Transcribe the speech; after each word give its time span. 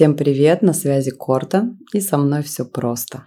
Всем 0.00 0.16
привет, 0.16 0.62
на 0.62 0.72
связи 0.72 1.10
Корта, 1.10 1.64
и 1.92 2.00
со 2.00 2.16
мной 2.16 2.42
все 2.42 2.64
просто. 2.64 3.24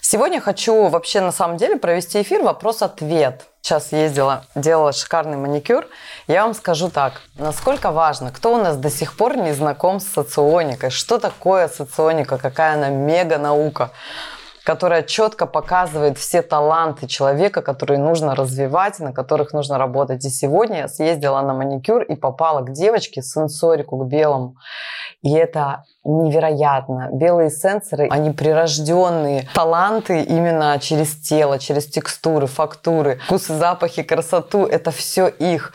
Сегодня 0.00 0.40
хочу 0.40 0.88
вообще 0.88 1.20
на 1.20 1.30
самом 1.30 1.58
деле 1.58 1.76
провести 1.76 2.22
эфир 2.22 2.42
вопрос-ответ. 2.42 3.44
Сейчас 3.60 3.92
ездила, 3.92 4.46
делала 4.54 4.94
шикарный 4.94 5.36
маникюр. 5.36 5.86
Я 6.28 6.44
вам 6.44 6.54
скажу 6.54 6.88
так, 6.88 7.20
насколько 7.36 7.90
важно, 7.90 8.32
кто 8.32 8.54
у 8.54 8.56
нас 8.56 8.78
до 8.78 8.88
сих 8.88 9.18
пор 9.18 9.36
не 9.36 9.52
знаком 9.52 10.00
с 10.00 10.06
соционикой, 10.06 10.88
что 10.88 11.18
такое 11.18 11.68
соционика, 11.68 12.38
какая 12.38 12.72
она 12.72 12.88
мега 12.88 13.36
наука 13.36 13.90
которая 14.64 15.02
четко 15.02 15.46
показывает 15.46 16.18
все 16.18 16.40
таланты 16.40 17.06
человека, 17.06 17.60
которые 17.60 17.98
нужно 17.98 18.34
развивать, 18.34 18.98
на 18.98 19.12
которых 19.12 19.52
нужно 19.52 19.78
работать. 19.78 20.24
И 20.24 20.30
сегодня 20.30 20.78
я 20.78 20.88
съездила 20.88 21.42
на 21.42 21.52
маникюр 21.52 22.02
и 22.02 22.14
попала 22.14 22.62
к 22.62 22.72
девочке, 22.72 23.22
сенсорику, 23.22 23.98
к 23.98 24.06
белому. 24.06 24.56
И 25.22 25.32
это 25.32 25.84
невероятно. 26.04 27.10
Белые 27.12 27.50
сенсоры, 27.50 28.08
они 28.10 28.30
прирожденные 28.30 29.48
таланты 29.54 30.22
именно 30.22 30.78
через 30.80 31.16
тело, 31.16 31.58
через 31.58 31.86
текстуры, 31.86 32.46
фактуры, 32.46 33.20
вкусы, 33.26 33.54
запахи, 33.54 34.02
красоту. 34.02 34.64
Это 34.64 34.90
все 34.90 35.28
их. 35.28 35.72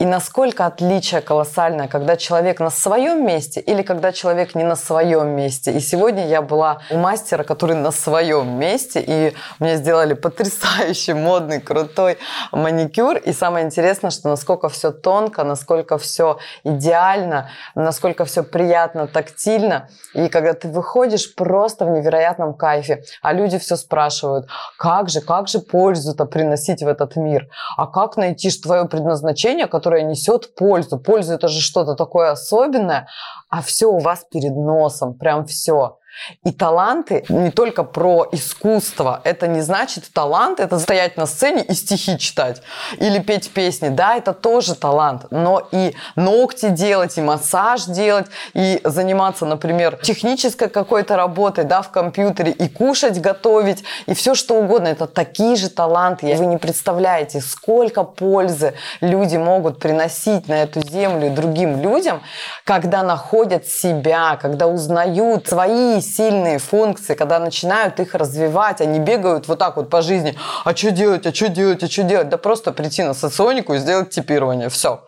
И 0.00 0.06
насколько 0.06 0.64
отличие 0.64 1.20
колоссальное, 1.20 1.86
когда 1.86 2.16
человек 2.16 2.58
на 2.58 2.70
своем 2.70 3.26
месте 3.26 3.60
или 3.60 3.82
когда 3.82 4.12
человек 4.12 4.54
не 4.54 4.64
на 4.64 4.74
своем 4.74 5.28
месте. 5.36 5.72
И 5.72 5.80
сегодня 5.80 6.26
я 6.26 6.40
была 6.40 6.80
у 6.90 6.96
мастера, 6.96 7.44
который 7.44 7.76
на 7.76 7.90
своем 7.90 8.58
месте, 8.58 9.04
и 9.06 9.34
мне 9.58 9.76
сделали 9.76 10.14
потрясающий, 10.14 11.12
модный, 11.12 11.60
крутой 11.60 12.16
маникюр. 12.50 13.18
И 13.18 13.34
самое 13.34 13.66
интересное, 13.66 14.10
что 14.10 14.30
насколько 14.30 14.70
все 14.70 14.90
тонко, 14.90 15.44
насколько 15.44 15.98
все 15.98 16.38
идеально, 16.64 17.50
насколько 17.74 18.24
все 18.24 18.42
приятно, 18.42 19.06
тактильно. 19.06 19.90
И 20.14 20.28
когда 20.28 20.54
ты 20.54 20.68
выходишь 20.68 21.34
просто 21.34 21.84
в 21.84 21.90
невероятном 21.90 22.54
кайфе, 22.54 23.04
а 23.20 23.34
люди 23.34 23.58
все 23.58 23.76
спрашивают, 23.76 24.48
как 24.78 25.10
же, 25.10 25.20
как 25.20 25.48
же 25.48 25.58
пользу-то 25.58 26.24
приносить 26.24 26.82
в 26.82 26.88
этот 26.88 27.16
мир? 27.16 27.48
А 27.76 27.86
как 27.86 28.16
найти 28.16 28.50
твое 28.50 28.86
предназначение, 28.86 29.66
которое 29.66 29.89
которая 29.90 30.08
несет 30.08 30.54
пользу. 30.54 30.98
Польза 30.98 31.34
это 31.34 31.48
же 31.48 31.60
что-то 31.60 31.94
такое 31.94 32.30
особенное, 32.30 33.08
а 33.48 33.60
все 33.60 33.86
у 33.86 33.98
вас 33.98 34.24
перед 34.30 34.54
носом, 34.54 35.14
прям 35.14 35.46
все. 35.46 35.98
И 36.44 36.52
таланты 36.52 37.24
не 37.28 37.50
только 37.50 37.82
про 37.82 38.26
искусство. 38.32 39.20
Это 39.24 39.46
не 39.46 39.60
значит 39.60 40.12
талант, 40.12 40.60
это 40.60 40.78
стоять 40.78 41.16
на 41.16 41.26
сцене 41.26 41.62
и 41.62 41.74
стихи 41.74 42.18
читать. 42.18 42.62
Или 42.98 43.20
петь 43.20 43.50
песни. 43.50 43.88
Да, 43.88 44.16
это 44.16 44.32
тоже 44.32 44.74
талант. 44.74 45.26
Но 45.30 45.66
и 45.72 45.94
ногти 46.16 46.68
делать, 46.68 47.16
и 47.18 47.22
массаж 47.22 47.84
делать, 47.84 48.26
и 48.54 48.80
заниматься, 48.84 49.46
например, 49.46 49.98
технической 50.02 50.68
какой-то 50.68 51.16
работой, 51.16 51.64
да, 51.64 51.82
в 51.82 51.90
компьютере, 51.90 52.52
и 52.52 52.68
кушать, 52.68 53.20
готовить, 53.20 53.84
и 54.06 54.14
все 54.14 54.34
что 54.34 54.54
угодно. 54.54 54.88
Это 54.88 55.06
такие 55.06 55.56
же 55.56 55.70
таланты. 55.70 56.34
Вы 56.34 56.46
не 56.46 56.58
представляете, 56.58 57.40
сколько 57.40 58.02
пользы 58.04 58.74
люди 59.00 59.36
могут 59.36 59.78
приносить 59.78 60.48
на 60.48 60.62
эту 60.62 60.86
землю 60.86 61.30
другим 61.30 61.80
людям, 61.80 62.22
когда 62.64 63.02
находят 63.02 63.66
себя, 63.66 64.36
когда 64.40 64.66
узнают 64.66 65.48
свои 65.48 65.99
сильные 66.00 66.58
функции, 66.58 67.14
когда 67.14 67.38
начинают 67.38 68.00
их 68.00 68.14
развивать, 68.14 68.80
они 68.80 68.98
бегают 68.98 69.48
вот 69.48 69.58
так 69.58 69.76
вот 69.76 69.90
по 69.90 70.02
жизни, 70.02 70.36
а 70.64 70.74
что 70.76 70.90
делать, 70.90 71.26
а 71.26 71.34
что 71.34 71.48
делать, 71.48 71.82
а 71.82 71.88
что 71.88 72.02
делать? 72.02 72.28
Да 72.28 72.38
просто 72.38 72.72
прийти 72.72 73.02
на 73.02 73.14
соционику 73.14 73.74
и 73.74 73.78
сделать 73.78 74.10
типирование, 74.10 74.68
все. 74.68 75.02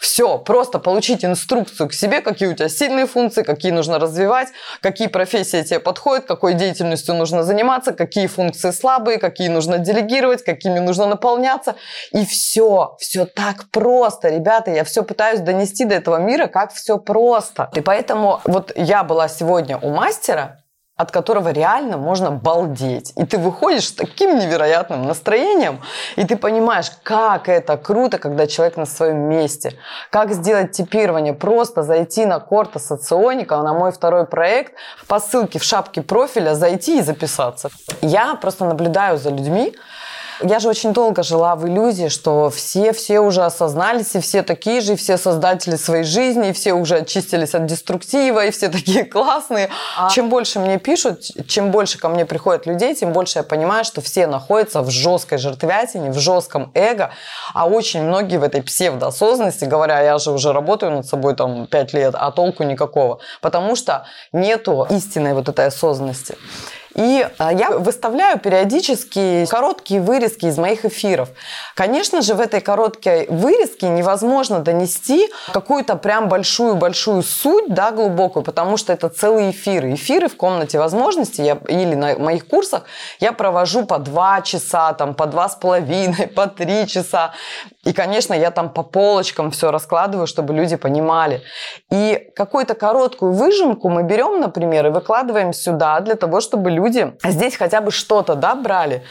Все, 0.00 0.38
просто 0.38 0.78
получить 0.78 1.26
инструкцию 1.26 1.90
к 1.90 1.92
себе, 1.92 2.22
какие 2.22 2.48
у 2.48 2.54
тебя 2.54 2.70
сильные 2.70 3.06
функции, 3.06 3.42
какие 3.42 3.70
нужно 3.70 3.98
развивать, 3.98 4.48
какие 4.80 5.08
профессии 5.08 5.62
тебе 5.62 5.78
подходят, 5.78 6.24
какой 6.24 6.54
деятельностью 6.54 7.14
нужно 7.14 7.42
заниматься, 7.42 7.92
какие 7.92 8.26
функции 8.26 8.70
слабые, 8.70 9.18
какие 9.18 9.48
нужно 9.48 9.76
делегировать, 9.76 10.42
какими 10.42 10.78
нужно 10.78 11.04
наполняться. 11.04 11.74
И 12.12 12.24
все, 12.24 12.96
все 12.98 13.26
так 13.26 13.70
просто. 13.70 14.30
Ребята, 14.30 14.70
я 14.70 14.84
все 14.84 15.02
пытаюсь 15.02 15.40
донести 15.40 15.84
до 15.84 15.96
этого 15.96 16.16
мира, 16.16 16.46
как 16.46 16.72
все 16.72 16.96
просто. 16.96 17.70
И 17.74 17.82
поэтому 17.82 18.40
вот 18.44 18.72
я 18.76 19.04
была 19.04 19.28
сегодня 19.28 19.76
у 19.76 19.90
мастера, 19.90 20.59
от 21.00 21.10
которого 21.10 21.48
реально 21.48 21.96
можно 21.96 22.30
балдеть. 22.30 23.14
И 23.16 23.24
ты 23.24 23.38
выходишь 23.38 23.88
с 23.88 23.92
таким 23.92 24.38
невероятным 24.38 25.06
настроением, 25.06 25.80
и 26.16 26.26
ты 26.26 26.36
понимаешь, 26.36 26.92
как 27.02 27.48
это 27.48 27.78
круто, 27.78 28.18
когда 28.18 28.46
человек 28.46 28.76
на 28.76 28.84
своем 28.84 29.16
месте. 29.16 29.78
Как 30.10 30.30
сделать 30.34 30.72
типирование? 30.72 31.32
Просто 31.32 31.82
зайти 31.82 32.26
на 32.26 32.38
Корта 32.38 32.78
Соционика, 32.78 33.56
на 33.62 33.72
мой 33.72 33.92
второй 33.92 34.26
проект, 34.26 34.74
по 35.08 35.20
ссылке 35.20 35.58
в 35.58 35.62
шапке 35.62 36.02
профиля 36.02 36.54
зайти 36.54 36.98
и 36.98 37.02
записаться. 37.02 37.70
Я 38.02 38.34
просто 38.34 38.66
наблюдаю 38.66 39.16
за 39.16 39.30
людьми, 39.30 39.74
я 40.42 40.58
же 40.58 40.68
очень 40.68 40.92
долго 40.92 41.22
жила 41.22 41.54
в 41.54 41.66
иллюзии, 41.66 42.08
что 42.08 42.50
все, 42.50 42.92
все 42.92 43.20
уже 43.20 43.42
осознались, 43.42 44.14
и 44.14 44.20
все 44.20 44.42
такие 44.42 44.80
же, 44.80 44.94
и 44.94 44.96
все 44.96 45.18
создатели 45.18 45.76
своей 45.76 46.04
жизни, 46.04 46.50
и 46.50 46.52
все 46.52 46.72
уже 46.72 46.96
очистились 46.98 47.54
от 47.54 47.66
деструктива, 47.66 48.46
и 48.46 48.50
все 48.50 48.68
такие 48.68 49.04
классные. 49.04 49.68
А 49.96 50.08
чем 50.10 50.28
больше 50.28 50.58
мне 50.58 50.78
пишут, 50.78 51.22
чем 51.46 51.70
больше 51.70 51.98
ко 51.98 52.08
мне 52.08 52.24
приходят 52.24 52.66
людей, 52.66 52.94
тем 52.94 53.12
больше 53.12 53.40
я 53.40 53.42
понимаю, 53.42 53.84
что 53.84 54.00
все 54.00 54.26
находятся 54.26 54.82
в 54.82 54.90
жесткой 54.90 55.38
жертвятине, 55.38 56.10
в 56.10 56.18
жестком 56.18 56.70
эго, 56.74 57.10
а 57.54 57.66
очень 57.66 58.02
многие 58.02 58.38
в 58.38 58.42
этой 58.42 58.62
псевдоосознанности, 58.62 59.64
говоря, 59.64 60.00
я 60.00 60.18
же 60.18 60.32
уже 60.32 60.52
работаю 60.52 60.92
над 60.92 61.06
собой 61.06 61.34
там 61.36 61.66
пять 61.66 61.92
лет, 61.92 62.14
а 62.16 62.30
толку 62.30 62.62
никакого, 62.62 63.20
потому 63.40 63.76
что 63.76 64.06
нету 64.32 64.86
истинной 64.90 65.34
вот 65.34 65.48
этой 65.48 65.66
осознанности. 65.66 66.36
И 67.00 67.26
а, 67.38 67.50
я 67.50 67.70
выставляю 67.70 68.38
периодически 68.38 69.46
короткие 69.46 70.02
вырезки 70.02 70.44
из 70.44 70.58
моих 70.58 70.84
эфиров. 70.84 71.30
Конечно 71.74 72.20
же, 72.20 72.34
в 72.34 72.40
этой 72.40 72.60
короткой 72.60 73.26
вырезке 73.28 73.88
невозможно 73.88 74.58
донести 74.58 75.30
какую-то 75.50 75.96
прям 75.96 76.28
большую-большую 76.28 77.22
суть, 77.22 77.72
да, 77.72 77.90
глубокую, 77.90 78.42
потому 78.42 78.76
что 78.76 78.92
это 78.92 79.08
целые 79.08 79.52
эфиры. 79.52 79.94
Эфиры 79.94 80.28
в 80.28 80.36
комнате 80.36 80.78
возможностей 80.78 81.42
я, 81.42 81.58
или 81.68 81.94
на 81.94 82.18
моих 82.18 82.46
курсах 82.46 82.82
я 83.18 83.32
провожу 83.32 83.86
по 83.86 83.98
два 83.98 84.42
часа, 84.42 84.92
там, 84.92 85.14
по 85.14 85.24
два 85.24 85.48
с 85.48 85.54
половиной, 85.54 86.26
по 86.36 86.48
три 86.48 86.86
часа. 86.86 87.32
И, 87.82 87.94
конечно, 87.94 88.34
я 88.34 88.50
там 88.50 88.68
по 88.68 88.82
полочкам 88.82 89.50
все 89.52 89.70
раскладываю, 89.70 90.26
чтобы 90.26 90.52
люди 90.52 90.76
понимали. 90.76 91.42
И 91.90 92.30
какую-то 92.36 92.74
короткую 92.74 93.32
выжимку 93.32 93.88
мы 93.88 94.02
берем, 94.02 94.38
например, 94.38 94.88
и 94.88 94.90
выкладываем 94.90 95.54
сюда 95.54 96.00
для 96.00 96.14
того, 96.14 96.42
чтобы 96.42 96.70
люди 96.70 96.89
здесь 97.24 97.56
хотя 97.56 97.80
бы 97.80 97.90
что-то 97.90 98.34
да, 98.34 98.54
брали. 98.54 99.04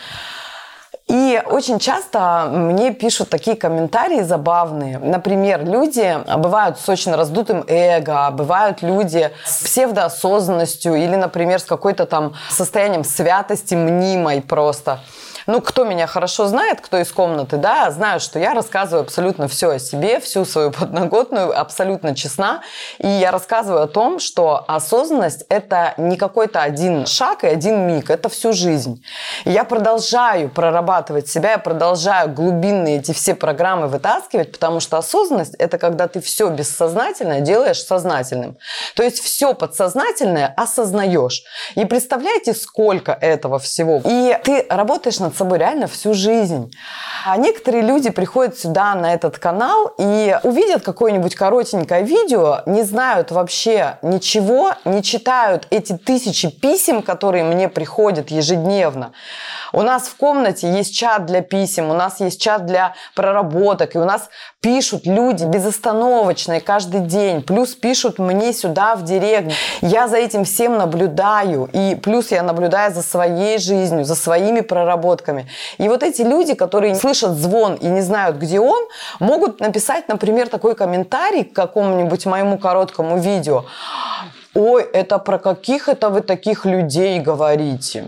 И 1.09 1.41
очень 1.43 1.79
часто 1.79 2.47
мне 2.51 2.93
пишут 2.93 3.29
такие 3.29 3.55
комментарии 3.55 4.21
забавные. 4.21 4.99
Например, 4.99 5.65
люди 5.65 6.19
бывают 6.37 6.79
с 6.79 6.87
очень 6.87 7.15
раздутым 7.15 7.65
эго, 7.67 8.29
бывают 8.29 8.83
люди 8.83 9.31
с 9.43 9.63
псевдоосознанностью 9.63 10.93
или, 10.93 11.15
например, 11.15 11.59
с 11.59 11.63
какой-то 11.63 12.05
там 12.05 12.35
состоянием 12.51 13.03
святости 13.03 13.73
мнимой 13.73 14.41
просто 14.41 14.99
ну, 15.49 15.61
кто 15.61 15.83
меня 15.83 16.05
хорошо 16.05 16.45
знает, 16.45 16.79
кто 16.79 16.99
из 16.99 17.11
комнаты, 17.11 17.57
да, 17.57 17.89
знают, 17.89 18.21
что 18.21 18.37
я 18.37 18.53
рассказываю 18.53 19.01
абсолютно 19.01 19.47
все 19.47 19.71
о 19.71 19.79
себе, 19.79 20.19
всю 20.19 20.45
свою 20.45 20.69
подноготную, 20.79 21.59
абсолютно 21.59 22.15
честна. 22.15 22.61
И 22.99 23.07
я 23.07 23.31
рассказываю 23.31 23.81
о 23.81 23.87
том, 23.87 24.19
что 24.19 24.63
осознанность– 24.67 25.45
это 25.49 25.95
не 25.97 26.17
какой-то 26.17 26.61
один 26.61 27.07
шаг 27.07 27.43
и 27.43 27.47
один 27.47 27.87
миг, 27.87 28.11
это 28.11 28.29
всю 28.29 28.53
жизнь. 28.53 29.03
И 29.45 29.49
я 29.49 29.63
продолжаю 29.63 30.49
прорабатывать 30.49 31.27
себя, 31.27 31.53
я 31.53 31.57
продолжаю 31.57 32.29
глубинные 32.29 32.99
эти 32.99 33.11
все 33.11 33.33
программы 33.33 33.87
вытаскивать, 33.87 34.51
потому 34.51 34.79
что 34.79 34.99
осознанность– 34.99 35.55
это 35.57 35.79
когда 35.79 36.07
ты 36.07 36.21
все 36.21 36.49
бессознательное 36.49 37.41
делаешь 37.41 37.83
сознательным. 37.83 38.55
То 38.95 39.01
есть 39.01 39.19
все 39.19 39.55
подсознательное 39.55 40.53
осознаешь. 40.55 41.41
И 41.73 41.85
представляете, 41.85 42.53
сколько 42.53 43.13
этого 43.13 43.57
всего. 43.57 43.99
И 44.05 44.37
ты 44.43 44.67
работаешь 44.69 45.17
над 45.17 45.38
собой 45.39 45.57
реально 45.57 45.87
всю 45.87 46.13
жизнь. 46.13 46.71
А 47.25 47.37
некоторые 47.37 47.83
люди 47.83 48.09
приходят 48.09 48.57
сюда, 48.57 48.95
на 48.95 49.13
этот 49.13 49.37
канал, 49.39 49.93
и 49.97 50.37
увидят 50.43 50.83
какое-нибудь 50.83 51.35
коротенькое 51.35 52.03
видео, 52.03 52.61
не 52.65 52.83
знают 52.83 53.31
вообще 53.31 53.97
ничего, 54.01 54.71
не 54.85 55.03
читают 55.03 55.67
эти 55.69 55.97
тысячи 55.97 56.49
писем, 56.49 57.01
которые 57.01 57.43
мне 57.43 57.69
приходят 57.69 58.31
ежедневно. 58.31 59.11
У 59.73 59.81
нас 59.81 60.07
в 60.07 60.15
комнате 60.15 60.71
есть 60.71 60.95
чат 60.95 61.25
для 61.25 61.41
писем, 61.41 61.89
у 61.89 61.93
нас 61.93 62.19
есть 62.19 62.41
чат 62.41 62.65
для 62.65 62.93
проработок, 63.15 63.95
и 63.95 63.99
у 63.99 64.05
нас 64.05 64.29
пишут 64.61 65.05
люди 65.05 65.45
безостановочно 65.45 66.53
и 66.53 66.59
каждый 66.59 67.01
день. 67.01 67.41
Плюс 67.41 67.75
пишут 67.75 68.19
мне 68.19 68.51
сюда 68.53 68.95
в 68.95 69.03
директ. 69.03 69.53
Я 69.81 70.07
за 70.07 70.17
этим 70.17 70.43
всем 70.43 70.77
наблюдаю. 70.77 71.69
И 71.71 71.95
плюс 71.95 72.31
я 72.31 72.43
наблюдаю 72.43 72.93
за 72.93 73.01
своей 73.01 73.57
жизнью, 73.59 74.03
за 74.05 74.15
своими 74.15 74.61
проработками 74.61 75.28
коротками. 75.29 75.47
И 75.77 75.87
вот 75.87 76.03
эти 76.03 76.21
люди, 76.21 76.53
которые 76.53 76.95
слышат 76.95 77.31
звон 77.31 77.75
и 77.75 77.87
не 77.87 78.01
знают, 78.01 78.37
где 78.37 78.59
он, 78.59 78.87
могут 79.19 79.59
написать, 79.59 80.07
например, 80.07 80.47
такой 80.47 80.75
комментарий 80.75 81.43
к 81.43 81.53
какому-нибудь 81.53 82.25
моему 82.25 82.57
короткому 82.57 83.19
видео. 83.19 83.65
Ой, 84.55 84.83
это 84.83 85.19
про 85.19 85.37
каких 85.37 85.89
это 85.89 86.09
вы 86.09 86.21
таких 86.21 86.65
людей 86.65 87.19
говорите? 87.19 88.05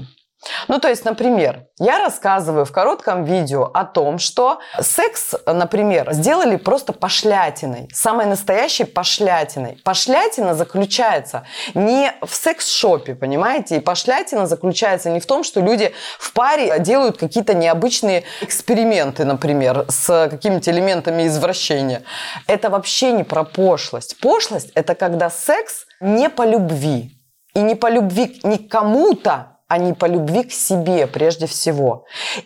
Ну, 0.67 0.79
то 0.79 0.88
есть, 0.88 1.05
например, 1.05 1.67
я 1.77 1.99
рассказываю 1.99 2.65
в 2.65 2.71
коротком 2.71 3.23
видео 3.23 3.69
о 3.73 3.85
том, 3.85 4.17
что 4.17 4.59
секс, 4.79 5.35
например, 5.45 6.13
сделали 6.13 6.55
просто 6.55 6.93
пошлятиной, 6.93 7.89
самой 7.93 8.25
настоящей 8.25 8.85
пошлятиной. 8.85 9.79
Пошлятина 9.83 10.55
заключается 10.55 11.45
не 11.75 12.11
в 12.21 12.33
секс-шопе, 12.33 13.13
понимаете? 13.13 13.77
И 13.77 13.79
пошлятина 13.79 14.47
заключается 14.47 15.09
не 15.09 15.19
в 15.19 15.25
том, 15.25 15.43
что 15.43 15.59
люди 15.59 15.93
в 16.17 16.33
паре 16.33 16.79
делают 16.79 17.17
какие-то 17.17 17.53
необычные 17.53 18.23
эксперименты, 18.41 19.25
например, 19.25 19.85
с 19.89 20.27
какими-то 20.29 20.71
элементами 20.71 21.27
извращения. 21.27 22.01
Это 22.47 22.69
вообще 22.69 23.11
не 23.11 23.23
про 23.23 23.44
пошлость. 23.44 24.19
Пошлость– 24.19 24.71
это 24.75 24.95
когда 24.95 25.29
секс 25.29 25.85
не 25.99 26.29
по 26.29 26.44
любви. 26.44 27.11
И 27.53 27.59
не 27.59 27.75
по 27.75 27.89
любви 27.89 28.39
не 28.44 28.57
к 28.57 28.71
кому-то, 28.71 29.50
а 29.71 29.77
не 29.77 29.94
по 29.94 30.06
любви 30.06 30.44
к 30.44 30.51
себе 30.51 31.07
прежде 31.07 31.47
всего. 31.47 32.03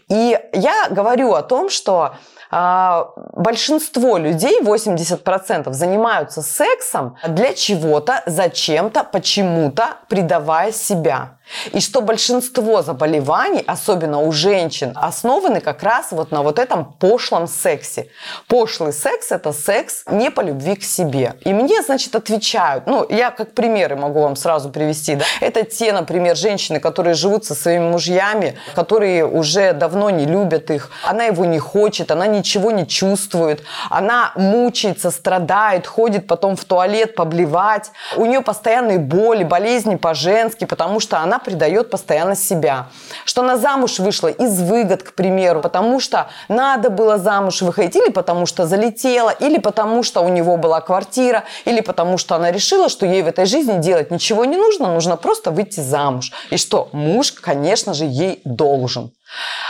И 0.09 0.39
я 0.53 0.87
говорю 0.91 1.33
о 1.33 1.41
том, 1.41 1.71
что 1.71 2.17
а, 2.51 3.09
большинство 3.33 4.19
людей, 4.19 4.61
80%, 4.61 5.73
занимаются 5.73 6.43
сексом 6.43 7.17
для 7.27 7.55
чего-то, 7.55 8.21
зачем-то, 8.27 9.03
почему-то, 9.03 9.97
предавая 10.07 10.71
себя. 10.71 11.34
И 11.71 11.79
что 11.79 12.01
большинство 12.01 12.81
заболеваний, 12.81 13.63
особенно 13.65 14.19
у 14.19 14.31
женщин, 14.31 14.93
основаны 14.95 15.61
как 15.61 15.83
раз 15.83 16.07
вот 16.11 16.31
на 16.31 16.41
вот 16.41 16.59
этом 16.59 16.85
пошлом 16.99 17.47
сексе. 17.47 18.07
Пошлый 18.47 18.93
секс– 18.93 19.27
это 19.31 19.53
секс 19.53 20.03
не 20.09 20.31
по 20.31 20.41
любви 20.41 20.75
к 20.75 20.83
себе. 20.83 21.35
И 21.41 21.53
мне, 21.53 21.81
значит, 21.81 22.15
отвечают, 22.15 22.87
ну, 22.87 23.05
я 23.09 23.31
как 23.31 23.53
примеры 23.53 23.95
могу 23.95 24.21
вам 24.21 24.35
сразу 24.35 24.69
привести, 24.69 25.15
да? 25.15 25.25
это 25.41 25.63
те, 25.63 25.93
например, 25.93 26.35
женщины, 26.35 26.79
которые 26.79 27.13
живут 27.13 27.45
со 27.45 27.55
своими 27.55 27.89
мужьями, 27.89 28.57
которые 28.73 29.25
уже 29.25 29.73
давно 29.73 30.09
не 30.09 30.25
любят 30.25 30.71
их, 30.71 30.89
она 31.03 31.25
его 31.25 31.45
не 31.45 31.59
хочет, 31.59 32.11
она 32.11 32.27
ничего 32.27 32.71
не 32.71 32.87
чувствует, 32.87 33.63
она 33.89 34.31
мучается, 34.35 35.11
страдает, 35.11 35.87
ходит 35.87 36.27
потом 36.27 36.55
в 36.55 36.65
туалет 36.65 37.15
поблевать, 37.15 37.91
у 38.15 38.25
нее 38.25 38.41
постоянные 38.41 38.99
боли, 38.99 39.43
болезни 39.43 39.95
по-женски, 39.95 40.65
потому 40.65 40.99
что 40.99 41.19
она 41.19 41.34
она 41.35 41.39
предает 41.39 41.89
постоянно 41.89 42.35
себя. 42.35 42.87
Что 43.25 43.41
она 43.41 43.57
замуж 43.57 43.99
вышла 43.99 44.29
из 44.29 44.61
выгод, 44.61 45.03
к 45.03 45.13
примеру, 45.13 45.61
потому 45.61 45.99
что 45.99 46.27
надо 46.47 46.89
было 46.89 47.17
замуж 47.17 47.61
выходить, 47.61 47.95
или 47.95 48.09
потому 48.09 48.45
что 48.45 48.65
залетела, 48.65 49.31
или 49.31 49.59
потому 49.59 50.03
что 50.03 50.21
у 50.21 50.29
него 50.29 50.57
была 50.57 50.79
квартира, 50.81 51.43
или 51.65 51.81
потому 51.81 52.17
что 52.17 52.35
она 52.35 52.51
решила, 52.51 52.89
что 52.89 53.05
ей 53.05 53.21
в 53.21 53.27
этой 53.27 53.45
жизни 53.45 53.81
делать 53.81 54.11
ничего 54.11 54.45
не 54.45 54.57
нужно, 54.57 54.93
нужно 54.93 55.17
просто 55.17 55.51
выйти 55.51 55.81
замуж. 55.81 56.31
И 56.51 56.57
что 56.57 56.89
муж, 56.93 57.33
конечно 57.33 57.93
же, 57.93 58.05
ей 58.05 58.41
должен. 58.45 59.11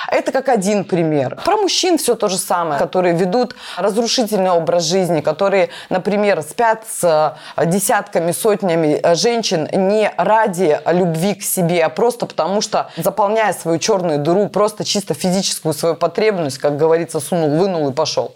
Это 0.10 0.32
как 0.32 0.50
один 0.50 0.84
пример. 0.84 1.38
Про 1.44 1.58
мужчин 1.58 1.98
все 1.98 2.16
то 2.16 2.28
же 2.28 2.38
самое, 2.38 2.80
которые 2.80 3.16
ведут 3.16 3.56
разрушительный 3.78 4.52
образ 4.52 4.84
жизни, 4.84 5.22
которые, 5.22 5.70
например, 5.90 6.42
спят 6.42 6.84
с 6.88 7.38
э, 7.58 7.66
десятками, 7.66 8.32
сотнями 8.32 9.00
э, 9.02 9.16
женщин 9.16 9.68
не 9.72 10.12
ради 10.18 10.80
любви 10.86 11.36
к 11.36 11.44
себе, 11.44 11.84
а 11.84 11.90
просто 11.90 12.26
потому 12.26 12.62
что, 12.62 12.90
заполняя 12.98 13.54
свою 13.54 13.80
черную 13.80 14.20
дыру, 14.20 14.50
просто 14.50 14.84
чисто 14.84 15.14
физическую 15.14 15.74
свою 15.74 15.96
потребность, 15.96 16.58
как 16.58 16.78
говорится, 16.78 17.20
сунул, 17.20 17.58
вынул 17.58 17.90
и 17.90 17.94
пошел. 17.94 18.36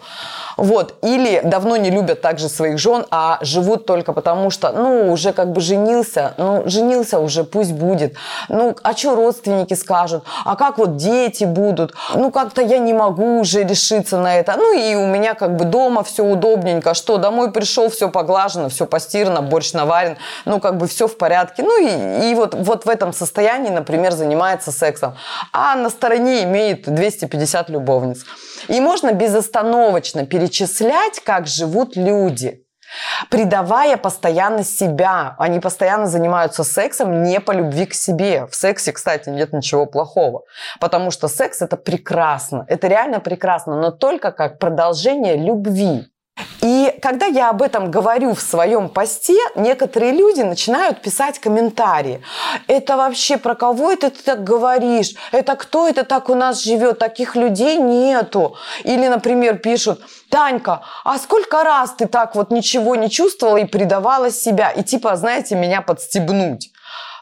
Вот. 0.59 0.95
Или 1.01 1.39
давно 1.43 1.77
не 1.77 1.89
любят 1.89 2.21
также 2.21 2.49
своих 2.49 2.79
жен, 2.79 3.05
а 3.11 3.37
живут 3.41 3.85
только 3.85 4.11
потому, 4.11 4.49
что, 4.49 4.71
ну, 4.73 5.11
уже 5.11 5.31
как 5.31 5.53
бы 5.53 5.61
женился, 5.61 6.33
ну, 6.37 6.63
женился 6.65 7.19
уже, 7.19 7.45
пусть 7.45 7.71
будет. 7.71 8.15
Ну, 8.49 8.75
а 8.83 8.93
что 8.93 9.15
родственники 9.15 9.73
скажут? 9.73 10.23
А 10.43 10.57
как 10.57 10.77
вот 10.77 10.97
дети 10.97 11.45
будут? 11.45 11.93
Ну, 12.13 12.29
как-то 12.29 12.61
я 12.61 12.77
не 12.77 12.93
могу 12.93 13.39
уже 13.39 13.63
решиться 13.63 14.17
на 14.17 14.37
это. 14.37 14.55
Ну, 14.57 14.77
и 14.77 14.95
у 14.95 15.07
меня 15.07 15.33
как 15.33 15.55
бы 15.55 15.63
дома 15.63 16.03
все 16.03 16.25
удобненько. 16.25 16.93
Что, 16.93 17.17
домой 17.17 17.53
пришел, 17.53 17.89
все 17.89 18.09
поглажено, 18.09 18.67
все 18.67 18.85
постирано, 18.85 19.41
борщ 19.41 19.71
наварен. 19.71 20.17
Ну, 20.43 20.59
как 20.59 20.77
бы 20.77 20.87
все 20.87 21.07
в 21.07 21.17
порядке. 21.17 21.63
Ну, 21.63 21.79
и, 21.81 22.31
и 22.31 22.35
вот, 22.35 22.53
вот 22.53 22.85
в 22.85 22.89
этом 22.89 23.13
состоянии, 23.13 23.69
например, 23.69 24.11
занимается 24.11 24.73
сексом. 24.73 25.15
А 25.53 25.75
на 25.75 25.89
стороне 25.89 26.43
имеет 26.43 26.93
250 26.93 27.69
любовниц. 27.69 28.25
И 28.67 28.81
можно 28.81 29.13
безостановочно 29.13 30.25
перечислять, 30.25 30.48
как 31.19 31.47
живут 31.47 31.95
люди 31.95 32.65
придавая 33.29 33.97
постоянно 33.97 34.63
себя. 34.63 35.35
Они 35.37 35.59
постоянно 35.59 36.07
занимаются 36.07 36.63
сексом 36.63 37.23
не 37.23 37.39
по 37.39 37.51
любви 37.51 37.85
к 37.85 37.93
себе. 37.93 38.45
В 38.47 38.55
сексе, 38.55 38.91
кстати, 38.91 39.29
нет 39.29 39.53
ничего 39.53 39.85
плохого, 39.85 40.43
потому 40.79 41.11
что 41.11 41.27
секс 41.27 41.61
это 41.61 41.77
прекрасно, 41.77 42.65
это 42.67 42.87
реально 42.87 43.19
прекрасно, 43.19 43.79
но 43.79 43.91
только 43.91 44.31
как 44.31 44.59
продолжение 44.59 45.35
любви. 45.35 46.07
И 46.61 46.93
когда 47.01 47.25
я 47.25 47.49
об 47.49 47.61
этом 47.61 47.91
говорю 47.91 48.33
в 48.33 48.41
своем 48.41 48.89
посте, 48.89 49.37
некоторые 49.55 50.11
люди 50.11 50.41
начинают 50.41 51.01
писать 51.01 51.39
комментарии. 51.39 52.21
Это 52.67 52.97
вообще 52.97 53.37
про 53.37 53.55
кого 53.55 53.91
это 53.91 54.09
ты 54.09 54.23
так 54.23 54.43
говоришь? 54.43 55.15
Это 55.31 55.55
кто 55.55 55.87
это 55.87 56.03
так 56.03 56.29
у 56.29 56.35
нас 56.35 56.63
живет? 56.63 56.99
Таких 56.99 57.35
людей 57.35 57.77
нету. 57.77 58.55
Или, 58.83 59.07
например, 59.07 59.57
пишут, 59.57 60.01
Танька, 60.29 60.83
а 61.03 61.17
сколько 61.17 61.63
раз 61.63 61.93
ты 61.97 62.05
так 62.05 62.35
вот 62.35 62.51
ничего 62.51 62.95
не 62.95 63.09
чувствовала 63.09 63.57
и 63.57 63.65
предавала 63.65 64.29
себя? 64.29 64.69
И 64.69 64.83
типа, 64.83 65.15
знаете, 65.15 65.55
меня 65.55 65.81
подстебнуть. 65.81 66.71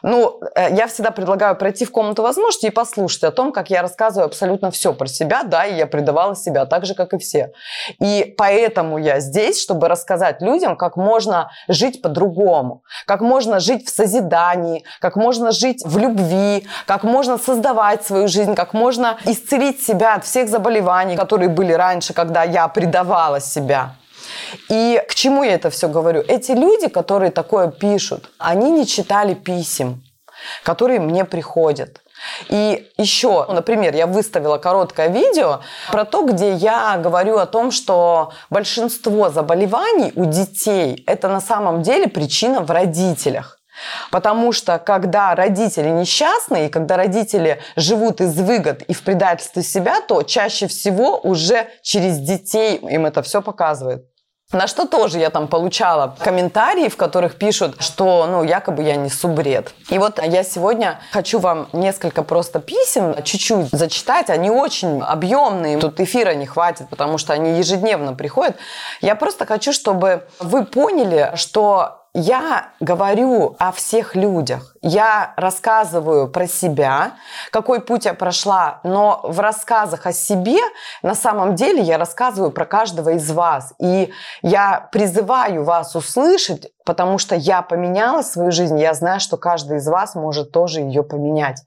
Ну, 0.02 0.40
э, 0.54 0.74
я 0.74 0.86
всегда 0.86 1.10
предлагаю 1.10 1.56
пройти 1.56 1.84
в 1.84 1.90
комнату 1.90 2.22
возможностей 2.22 2.68
и 2.68 2.70
послушать 2.70 3.24
о 3.24 3.30
том, 3.30 3.52
как 3.52 3.70
я 3.70 3.82
рассказываю 3.82 4.26
абсолютно 4.26 4.70
все 4.70 4.92
про 4.92 5.06
себя, 5.06 5.42
да, 5.42 5.66
и 5.66 5.76
я 5.76 5.86
предавала 5.86 6.36
себя 6.36 6.66
так 6.66 6.86
же, 6.86 6.94
как 6.94 7.14
и 7.14 7.18
все. 7.18 7.52
И 8.00 8.34
поэтому 8.36 8.98
я 8.98 9.20
здесь, 9.20 9.60
чтобы 9.60 9.88
рассказать 9.88 10.40
людям, 10.42 10.76
как 10.76 10.96
можно 10.96 11.50
жить 11.68 12.02
по-другому, 12.02 12.82
как 13.06 13.20
можно 13.20 13.60
жить 13.60 13.86
в 13.86 13.94
созидании, 13.94 14.84
как 15.00 15.16
можно 15.16 15.52
жить 15.52 15.82
в 15.84 15.98
любви, 15.98 16.66
как 16.86 17.04
можно 17.04 17.38
создавать 17.38 18.04
свою 18.04 18.28
жизнь, 18.28 18.54
как 18.54 18.74
можно 18.74 19.18
исцелить 19.24 19.82
себя 19.82 20.14
от 20.14 20.24
всех 20.24 20.48
заболеваний, 20.48 21.16
которые 21.16 21.48
были 21.48 21.72
раньше, 21.72 22.12
когда 22.14 22.42
я 22.42 22.68
предавала 22.68 23.40
себя. 23.40 23.94
И 24.68 25.02
к 25.08 25.14
чему 25.14 25.42
я 25.42 25.54
это 25.54 25.70
все 25.70 25.88
говорю? 25.88 26.22
Эти 26.26 26.52
люди, 26.52 26.88
которые 26.88 27.30
такое 27.30 27.70
пишут, 27.70 28.30
они 28.38 28.70
не 28.70 28.86
читали 28.86 29.34
писем, 29.34 30.02
которые 30.62 31.00
мне 31.00 31.24
приходят. 31.24 32.00
И 32.48 32.90
еще, 32.96 33.46
например, 33.48 33.94
я 33.94 34.06
выставила 34.06 34.58
короткое 34.58 35.08
видео 35.08 35.60
про 35.90 36.04
то, 36.04 36.24
где 36.24 36.52
я 36.52 36.96
говорю 36.98 37.38
о 37.38 37.46
том, 37.46 37.70
что 37.70 38.32
большинство 38.50 39.30
заболеваний 39.30 40.12
у 40.16 40.24
детей 40.24 41.04
это 41.06 41.28
на 41.28 41.40
самом 41.40 41.82
деле 41.82 42.08
причина 42.08 42.60
в 42.60 42.70
родителях. 42.70 43.58
Потому 44.10 44.52
что 44.52 44.78
когда 44.78 45.36
родители 45.36 45.88
несчастны, 45.88 46.66
и 46.66 46.68
когда 46.68 46.96
родители 46.96 47.60
живут 47.76 48.20
из 48.20 48.36
выгод 48.36 48.82
и 48.82 48.92
в 48.92 49.02
предательстве 49.02 49.62
себя, 49.62 50.00
то 50.00 50.22
чаще 50.22 50.66
всего 50.66 51.18
уже 51.20 51.68
через 51.82 52.18
детей 52.18 52.76
им 52.76 53.06
это 53.06 53.22
все 53.22 53.40
показывает. 53.40 54.04
На 54.50 54.66
что 54.66 54.86
тоже 54.86 55.18
я 55.18 55.28
там 55.28 55.46
получала 55.46 56.16
комментарии, 56.18 56.88
в 56.88 56.96
которых 56.96 57.36
пишут, 57.36 57.82
что, 57.82 58.26
ну, 58.26 58.42
якобы 58.42 58.82
я 58.82 58.96
несу 58.96 59.28
бред. 59.28 59.74
И 59.90 59.98
вот 59.98 60.22
я 60.24 60.42
сегодня 60.42 61.00
хочу 61.12 61.38
вам 61.38 61.68
несколько 61.74 62.22
просто 62.22 62.58
писем 62.58 63.14
чуть-чуть 63.24 63.68
зачитать. 63.72 64.30
Они 64.30 64.50
очень 64.50 65.02
объемные. 65.02 65.76
Тут 65.76 66.00
эфира 66.00 66.30
не 66.30 66.46
хватит, 66.46 66.88
потому 66.88 67.18
что 67.18 67.34
они 67.34 67.58
ежедневно 67.58 68.14
приходят. 68.14 68.56
Я 69.02 69.16
просто 69.16 69.44
хочу, 69.44 69.74
чтобы 69.74 70.26
вы 70.40 70.64
поняли, 70.64 71.32
что 71.34 72.06
я 72.14 72.70
говорю 72.80 73.54
о 73.58 73.70
всех 73.70 74.16
людях. 74.16 74.74
Я 74.88 75.34
рассказываю 75.36 76.28
про 76.28 76.46
себя, 76.46 77.12
какой 77.50 77.82
путь 77.82 78.06
я 78.06 78.14
прошла, 78.14 78.80
но 78.84 79.20
в 79.22 79.38
рассказах 79.38 80.06
о 80.06 80.14
себе 80.14 80.56
на 81.02 81.14
самом 81.14 81.56
деле 81.56 81.82
я 81.82 81.98
рассказываю 81.98 82.50
про 82.50 82.64
каждого 82.64 83.10
из 83.10 83.30
вас. 83.30 83.74
И 83.78 84.10
я 84.40 84.88
призываю 84.90 85.62
вас 85.64 85.94
услышать 85.94 86.72
потому 86.88 87.18
что 87.18 87.34
я 87.34 87.60
поменяла 87.60 88.22
свою 88.22 88.50
жизнь, 88.50 88.80
я 88.80 88.94
знаю, 88.94 89.20
что 89.20 89.36
каждый 89.36 89.76
из 89.76 89.86
вас 89.86 90.14
может 90.14 90.52
тоже 90.52 90.80
ее 90.80 91.02
поменять. 91.02 91.62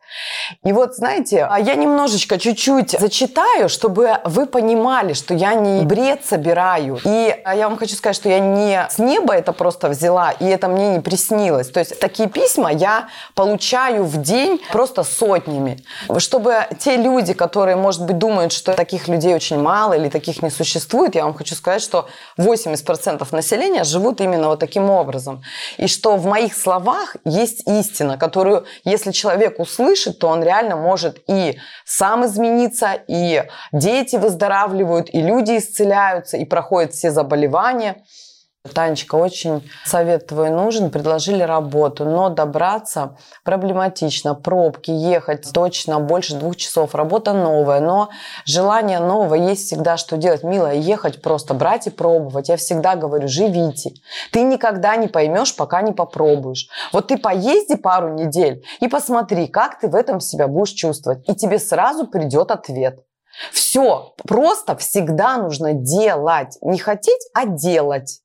И 0.64 0.74
вот, 0.74 0.96
знаете, 0.96 1.48
а 1.48 1.60
я 1.60 1.76
немножечко, 1.76 2.40
чуть-чуть 2.40 3.00
зачитаю, 3.00 3.70
чтобы 3.70 4.18
вы 4.26 4.48
понимали, 4.48 5.14
что 5.14 5.36
я 5.36 5.54
не 5.54 5.86
бред 5.86 6.26
собираю. 6.26 6.98
И 7.06 7.36
я 7.46 7.70
вам 7.70 7.78
хочу 7.78 7.96
сказать, 7.96 8.16
что 8.16 8.30
я 8.30 8.40
не 8.40 8.88
с 8.90 8.98
неба 8.98 9.36
это 9.36 9.54
просто 9.54 9.90
взяла, 9.90 10.32
и 10.32 10.46
это 10.46 10.68
мне 10.68 10.96
не 10.96 11.00
приснилось. 11.02 11.70
То 11.70 11.80
есть 11.80 12.00
такие 12.00 12.28
письма 12.28 12.72
я 12.72 13.10
получаю 13.36 14.06
в 14.06 14.22
день 14.22 14.62
просто 14.72 15.04
сотнями. 15.04 15.84
Чтобы 16.18 16.68
те 16.80 16.98
люди, 16.98 17.34
которые, 17.34 17.76
может 17.76 18.06
быть, 18.06 18.18
думают, 18.18 18.52
что 18.52 18.74
таких 18.74 19.08
людей 19.08 19.34
очень 19.34 19.60
мало 19.60 19.94
или 19.94 20.10
таких 20.10 20.42
не 20.42 20.50
существует, 20.50 21.16
я 21.16 21.24
вам 21.24 21.34
хочу 21.34 21.56
сказать, 21.56 21.82
что 21.82 22.08
80% 22.38 23.28
населения 23.32 23.84
живут 23.84 24.22
именно 24.22 24.48
вот 24.48 24.60
таким 24.60 24.90
образом. 24.90 25.44
И 25.78 25.88
что 25.88 26.18
в 26.18 26.26
моих 26.26 26.56
словах 26.56 27.16
есть 27.26 27.68
истина, 27.68 28.18
которую, 28.18 28.66
если 28.84 29.12
человек 29.12 29.60
услышит, 29.60 30.20
то 30.20 30.28
он 30.28 30.44
реально 30.44 30.76
может 30.76 31.20
и 31.28 31.58
сам 31.86 32.26
измениться, 32.26 33.00
и 33.08 33.44
дети 33.72 34.16
выздоравливают, 34.16 35.10
и 35.14 35.22
люди 35.22 35.58
исцеляются, 35.58 36.38
и 36.38 36.46
проходят 36.46 36.94
все 36.94 37.12
заболевания. 37.12 38.04
Танечка, 38.74 39.16
очень 39.16 39.68
совет 39.86 40.28
твой 40.28 40.52
нужен. 40.52 40.92
Предложили 40.92 41.42
работу, 41.42 42.06
но 42.06 42.30
добраться 42.30 43.18
проблематично. 43.44 44.36
Пробки, 44.36 44.92
ехать 44.92 45.52
точно 45.52 46.00
больше 46.00 46.36
двух 46.36 46.56
часов. 46.58 46.94
Работа 46.94 47.34
новая, 47.34 47.80
но 47.80 48.10
желание 48.46 49.00
нового 49.00 49.34
есть 49.34 49.66
всегда, 49.66 49.98
что 49.98 50.16
делать. 50.16 50.44
Милая, 50.44 50.76
ехать 50.76 51.24
просто, 51.24 51.56
брать 51.56 51.88
и 51.88 51.90
пробовать. 51.90 52.50
Я 52.50 52.58
всегда 52.58 52.96
говорю, 52.96 53.28
живите. 53.28 53.94
Ты 54.32 54.44
никогда 54.44 54.96
не 54.96 55.08
поймешь, 55.08 55.56
пока 55.56 55.82
не 55.82 55.92
попробуешь. 55.92 56.68
Вот 56.94 57.08
ты 57.08 57.18
поезди 57.18 57.76
пару 57.76 58.14
недель 58.14 58.64
и 58.80 58.88
посмотри, 58.88 59.48
как 59.48 59.80
ты 59.80 59.88
в 59.88 59.96
этом 59.96 60.20
себя 60.20 60.48
будешь 60.48 60.74
чувствовать. 60.74 61.28
И 61.28 61.34
тебе 61.34 61.58
сразу 61.58 62.06
придет 62.06 62.52
ответ. 62.52 63.00
Все, 63.52 64.14
просто 64.28 64.76
всегда 64.76 65.38
нужно 65.38 65.74
делать. 65.74 66.60
Не 66.62 66.78
хотеть, 66.78 67.28
а 67.34 67.48
делать. 67.48 68.22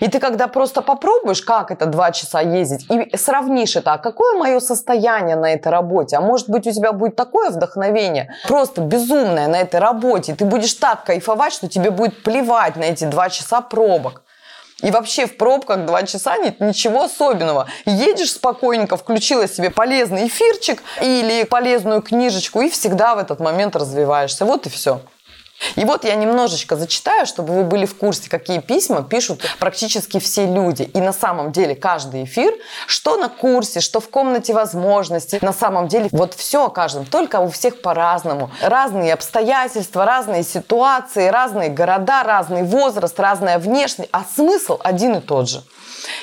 И 0.00 0.08
ты 0.08 0.18
когда 0.18 0.48
просто 0.48 0.82
попробуешь, 0.82 1.42
как 1.42 1.70
это 1.70 1.86
два 1.86 2.12
часа 2.12 2.40
ездить, 2.40 2.86
и 2.90 3.16
сравнишь 3.16 3.76
это, 3.76 3.94
а 3.94 3.98
какое 3.98 4.36
мое 4.38 4.60
состояние 4.60 5.36
на 5.36 5.52
этой 5.52 5.68
работе, 5.68 6.16
а 6.16 6.20
может 6.20 6.48
быть 6.48 6.66
у 6.66 6.72
тебя 6.72 6.92
будет 6.92 7.16
такое 7.16 7.50
вдохновение, 7.50 8.34
просто 8.46 8.80
безумное 8.80 9.48
на 9.48 9.56
этой 9.56 9.80
работе, 9.80 10.34
ты 10.34 10.44
будешь 10.44 10.74
так 10.74 11.04
кайфовать, 11.04 11.52
что 11.52 11.68
тебе 11.68 11.90
будет 11.90 12.22
плевать 12.22 12.76
на 12.76 12.84
эти 12.84 13.04
два 13.04 13.28
часа 13.30 13.60
пробок. 13.60 14.22
И 14.80 14.92
вообще 14.92 15.26
в 15.26 15.36
пробках 15.36 15.86
два 15.86 16.04
часа 16.04 16.36
нет 16.36 16.60
ничего 16.60 17.02
особенного. 17.02 17.66
Едешь 17.84 18.32
спокойненько, 18.32 18.96
включила 18.96 19.48
себе 19.48 19.70
полезный 19.70 20.28
эфирчик 20.28 20.82
или 21.00 21.42
полезную 21.42 22.00
книжечку 22.00 22.60
и 22.60 22.68
всегда 22.68 23.16
в 23.16 23.18
этот 23.18 23.40
момент 23.40 23.74
развиваешься. 23.74 24.44
Вот 24.44 24.66
и 24.66 24.70
все. 24.70 25.00
И 25.76 25.84
вот 25.84 26.04
я 26.04 26.14
немножечко 26.14 26.76
зачитаю, 26.76 27.26
чтобы 27.26 27.54
вы 27.54 27.64
были 27.64 27.86
в 27.86 27.96
курсе, 27.96 28.28
какие 28.30 28.60
письма 28.60 29.02
пишут 29.02 29.42
практически 29.58 30.18
все 30.20 30.46
люди. 30.46 30.82
И 30.82 31.00
на 31.00 31.12
самом 31.12 31.52
деле 31.52 31.74
каждый 31.74 32.24
эфир, 32.24 32.54
что 32.86 33.16
на 33.16 33.28
курсе, 33.28 33.80
что 33.80 34.00
в 34.00 34.08
комнате 34.08 34.54
возможностей, 34.54 35.38
на 35.42 35.52
самом 35.52 35.88
деле 35.88 36.08
вот 36.12 36.34
все 36.34 36.66
о 36.66 36.68
каждом, 36.68 37.06
только 37.06 37.40
у 37.40 37.50
всех 37.50 37.82
по-разному. 37.82 38.50
Разные 38.62 39.14
обстоятельства, 39.14 40.04
разные 40.04 40.44
ситуации, 40.44 41.28
разные 41.28 41.70
города, 41.70 42.22
разный 42.22 42.62
возраст, 42.62 43.18
разная 43.18 43.58
внешность, 43.58 44.10
а 44.12 44.24
смысл 44.24 44.78
один 44.82 45.16
и 45.16 45.20
тот 45.20 45.48
же. 45.48 45.62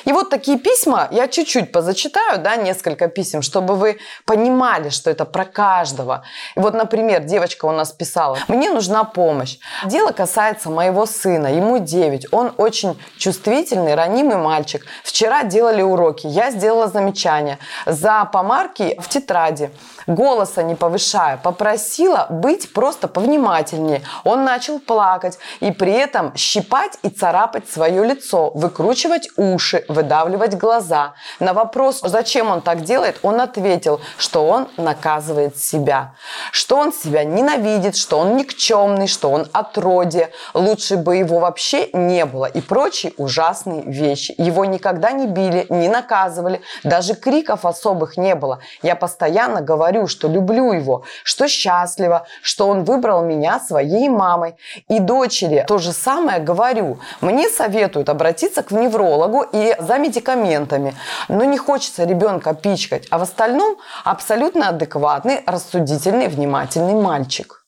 И 0.04 0.12
вот 0.12 0.30
такие 0.30 0.58
письма 0.58 1.08
я 1.10 1.28
чуть-чуть 1.28 1.72
позачитаю, 1.72 2.38
да, 2.38 2.56
несколько 2.56 3.08
писем, 3.08 3.42
чтобы 3.42 3.74
вы 3.76 3.98
понимали, 4.24 4.88
что 4.88 5.10
это 5.10 5.24
про 5.24 5.44
каждого. 5.44 6.24
И 6.56 6.60
вот, 6.60 6.74
например, 6.74 7.24
девочка 7.24 7.66
у 7.66 7.72
нас 7.72 7.92
писала, 7.92 8.38
мне 8.48 8.70
нужна 8.70 9.04
помощь. 9.04 9.58
Дело 9.84 10.12
касается 10.12 10.70
моего 10.70 11.06
сына, 11.06 11.48
ему 11.48 11.78
9, 11.78 12.32
он 12.32 12.52
очень 12.56 13.00
чувствительный, 13.18 13.94
ранимый 13.94 14.36
мальчик. 14.36 14.84
Вчера 15.04 15.42
делали 15.44 15.82
уроки, 15.82 16.26
я 16.26 16.50
сделала 16.50 16.88
замечание 16.88 17.58
за 17.86 18.24
помарки 18.32 18.98
в 19.00 19.08
тетради 19.08 19.70
голоса 20.06 20.62
не 20.62 20.74
повышая, 20.74 21.36
попросила 21.36 22.26
быть 22.30 22.72
просто 22.72 23.08
повнимательнее. 23.08 24.02
Он 24.24 24.44
начал 24.44 24.78
плакать 24.78 25.38
и 25.60 25.72
при 25.72 25.92
этом 25.92 26.34
щипать 26.36 26.98
и 27.02 27.08
царапать 27.08 27.68
свое 27.68 28.04
лицо, 28.04 28.50
выкручивать 28.54 29.28
уши, 29.36 29.75
выдавливать 29.88 30.56
глаза. 30.56 31.14
На 31.40 31.52
вопрос, 31.52 32.00
зачем 32.02 32.50
он 32.50 32.60
так 32.60 32.82
делает, 32.82 33.18
он 33.22 33.40
ответил, 33.40 34.00
что 34.16 34.46
он 34.46 34.68
наказывает 34.76 35.58
себя, 35.58 36.14
что 36.52 36.76
он 36.76 36.92
себя 36.92 37.24
ненавидит, 37.24 37.96
что 37.96 38.18
он 38.18 38.36
никчемный, 38.36 39.06
что 39.06 39.30
он 39.30 39.48
отродье, 39.52 40.30
лучше 40.54 40.96
бы 40.96 41.16
его 41.16 41.38
вообще 41.38 41.88
не 41.92 42.24
было 42.24 42.46
и 42.46 42.60
прочие 42.60 43.12
ужасные 43.16 43.82
вещи. 43.82 44.34
Его 44.38 44.64
никогда 44.64 45.12
не 45.12 45.26
били, 45.26 45.66
не 45.68 45.88
наказывали, 45.88 46.60
даже 46.84 47.14
криков 47.14 47.64
особых 47.64 48.16
не 48.16 48.34
было. 48.34 48.60
Я 48.82 48.96
постоянно 48.96 49.60
говорю, 49.60 50.06
что 50.06 50.28
люблю 50.28 50.72
его, 50.72 51.04
что 51.22 51.48
счастлива, 51.48 52.26
что 52.42 52.68
он 52.68 52.84
выбрал 52.84 53.22
меня 53.22 53.60
своей 53.60 54.08
мамой. 54.08 54.56
И 54.88 54.98
дочери 54.98 55.64
то 55.66 55.78
же 55.78 55.92
самое 55.92 56.40
говорю. 56.40 56.98
Мне 57.20 57.48
советуют 57.48 58.08
обратиться 58.08 58.62
к 58.62 58.70
неврологу 58.70 59.42
и 59.70 59.76
за 59.78 59.98
медикаментами. 59.98 60.94
Но 61.28 61.44
не 61.44 61.58
хочется 61.58 62.04
ребенка 62.04 62.54
пичкать. 62.54 63.06
А 63.10 63.18
в 63.18 63.22
остальном 63.22 63.76
абсолютно 64.04 64.68
адекватный, 64.68 65.42
рассудительный, 65.46 66.28
внимательный 66.28 66.94
мальчик. 66.94 67.66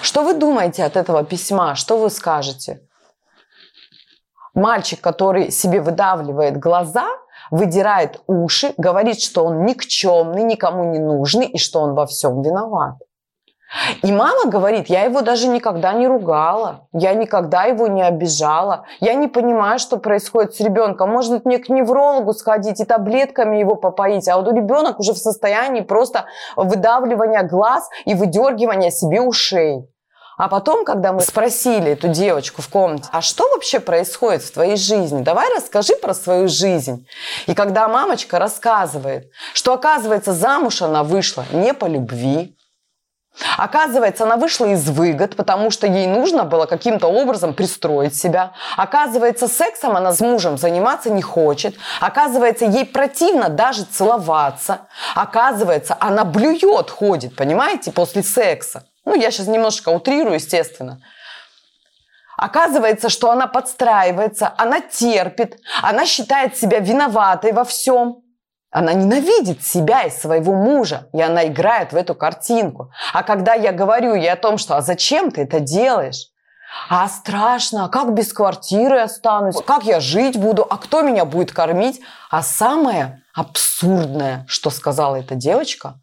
Что 0.00 0.22
вы 0.22 0.34
думаете 0.34 0.84
от 0.84 0.96
этого 0.96 1.24
письма? 1.24 1.74
Что 1.74 1.98
вы 1.98 2.10
скажете? 2.10 2.82
Мальчик, 4.54 5.00
который 5.00 5.50
себе 5.50 5.80
выдавливает 5.80 6.58
глаза– 6.58 7.06
выдирает 7.52 8.20
уши, 8.26 8.74
говорит, 8.78 9.20
что 9.20 9.44
он 9.44 9.64
никчемный, 9.64 10.42
никому 10.42 10.84
не 10.84 10.98
нужный 10.98 11.46
и 11.46 11.58
что 11.58 11.80
он 11.80 11.94
во 11.94 12.06
всем 12.06 12.42
виноват. 12.42 12.96
И 14.02 14.12
мама 14.12 14.46
говорит, 14.46 14.88
я 14.88 15.04
его 15.04 15.22
даже 15.22 15.48
никогда 15.48 15.92
не 15.92 16.06
ругала, 16.06 16.88
я 16.92 17.14
никогда 17.14 17.64
его 17.64 17.86
не 17.86 18.02
обижала, 18.02 18.84
я 19.00 19.14
не 19.14 19.28
понимаю, 19.28 19.78
что 19.78 19.96
происходит 19.96 20.54
с 20.54 20.60
ребенком. 20.60 21.10
Может 21.10 21.44
мне 21.44 21.58
к 21.58 21.68
неврологу 21.68 22.34
сходить 22.34 22.80
и 22.80 22.84
таблетками 22.84 23.56
его 23.56 23.76
попоить, 23.76 24.28
а 24.28 24.36
вот 24.36 24.52
ребенок 24.52 25.00
уже 25.00 25.14
в 25.14 25.18
состоянии 25.18 25.80
просто 25.80 26.26
выдавливания 26.56 27.42
глаз 27.42 27.88
и 28.04 28.14
выдергивания 28.14 28.90
себе 28.90 29.20
ушей. 29.20 29.88
А 30.38 30.48
потом, 30.48 30.84
когда 30.84 31.12
мы 31.12 31.20
спросили 31.20 31.92
эту 31.92 32.08
девочку 32.08 32.62
в 32.62 32.68
комнате, 32.68 33.08
а 33.12 33.20
что 33.20 33.48
вообще 33.50 33.80
происходит 33.80 34.42
в 34.42 34.52
твоей 34.52 34.76
жизни? 34.76 35.22
Давай 35.22 35.54
расскажи 35.54 35.94
про 35.94 36.14
свою 36.14 36.48
жизнь. 36.48 37.06
И 37.46 37.54
когда 37.54 37.86
мамочка 37.86 38.38
рассказывает, 38.38 39.30
что 39.52 39.74
оказывается 39.74 40.32
замуж 40.32 40.82
она 40.82 41.04
вышла 41.04 41.44
не 41.52 41.74
по 41.74 41.84
любви, 41.84 42.56
Оказывается, 43.56 44.24
она 44.24 44.36
вышла 44.36 44.66
из 44.66 44.88
выгод, 44.90 45.36
потому 45.36 45.70
что 45.70 45.86
ей 45.86 46.06
нужно 46.06 46.44
было 46.44 46.66
каким-то 46.66 47.06
образом 47.06 47.54
пристроить 47.54 48.14
себя. 48.14 48.52
Оказывается, 48.76 49.48
сексом 49.48 49.96
она 49.96 50.12
с 50.12 50.20
мужем 50.20 50.58
заниматься 50.58 51.10
не 51.10 51.22
хочет. 51.22 51.76
Оказывается, 52.00 52.66
ей 52.66 52.84
противно 52.84 53.48
даже 53.48 53.84
целоваться. 53.84 54.82
Оказывается, 55.14 55.96
она 55.98 56.24
блюет, 56.24 56.90
ходит, 56.90 57.34
понимаете, 57.34 57.90
после 57.90 58.22
секса. 58.22 58.84
Ну, 59.04 59.14
я 59.14 59.30
сейчас 59.30 59.46
немножко 59.46 59.88
утрирую, 59.88 60.34
естественно. 60.34 61.00
Оказывается, 62.36 63.08
что 63.08 63.30
она 63.30 63.46
подстраивается, 63.46 64.52
она 64.56 64.80
терпит, 64.80 65.58
она 65.82 66.06
считает 66.06 66.56
себя 66.56 66.80
виноватой 66.80 67.52
во 67.52 67.64
всем. 67.64 68.21
Она 68.72 68.94
ненавидит 68.94 69.62
себя 69.62 70.04
и 70.04 70.10
своего 70.10 70.54
мужа, 70.54 71.08
и 71.12 71.20
она 71.20 71.46
играет 71.46 71.92
в 71.92 71.96
эту 71.96 72.14
картинку. 72.14 72.90
А 73.12 73.22
когда 73.22 73.52
я 73.52 73.70
говорю 73.70 74.14
ей 74.14 74.32
о 74.32 74.36
том, 74.36 74.56
что 74.56 74.76
«а 74.76 74.80
зачем 74.80 75.30
ты 75.30 75.42
это 75.42 75.60
делаешь?» 75.60 76.28
А 76.88 77.06
страшно, 77.06 77.84
а 77.84 77.88
как 77.90 78.14
без 78.14 78.32
квартиры 78.32 79.00
останусь? 79.00 79.56
Как 79.66 79.84
я 79.84 80.00
жить 80.00 80.38
буду? 80.38 80.66
А 80.68 80.78
кто 80.78 81.02
меня 81.02 81.26
будет 81.26 81.52
кормить? 81.52 82.00
А 82.30 82.42
самое 82.42 83.22
абсурдное, 83.34 84.46
что 84.48 84.70
сказала 84.70 85.16
эта 85.16 85.34
девочка, 85.34 86.00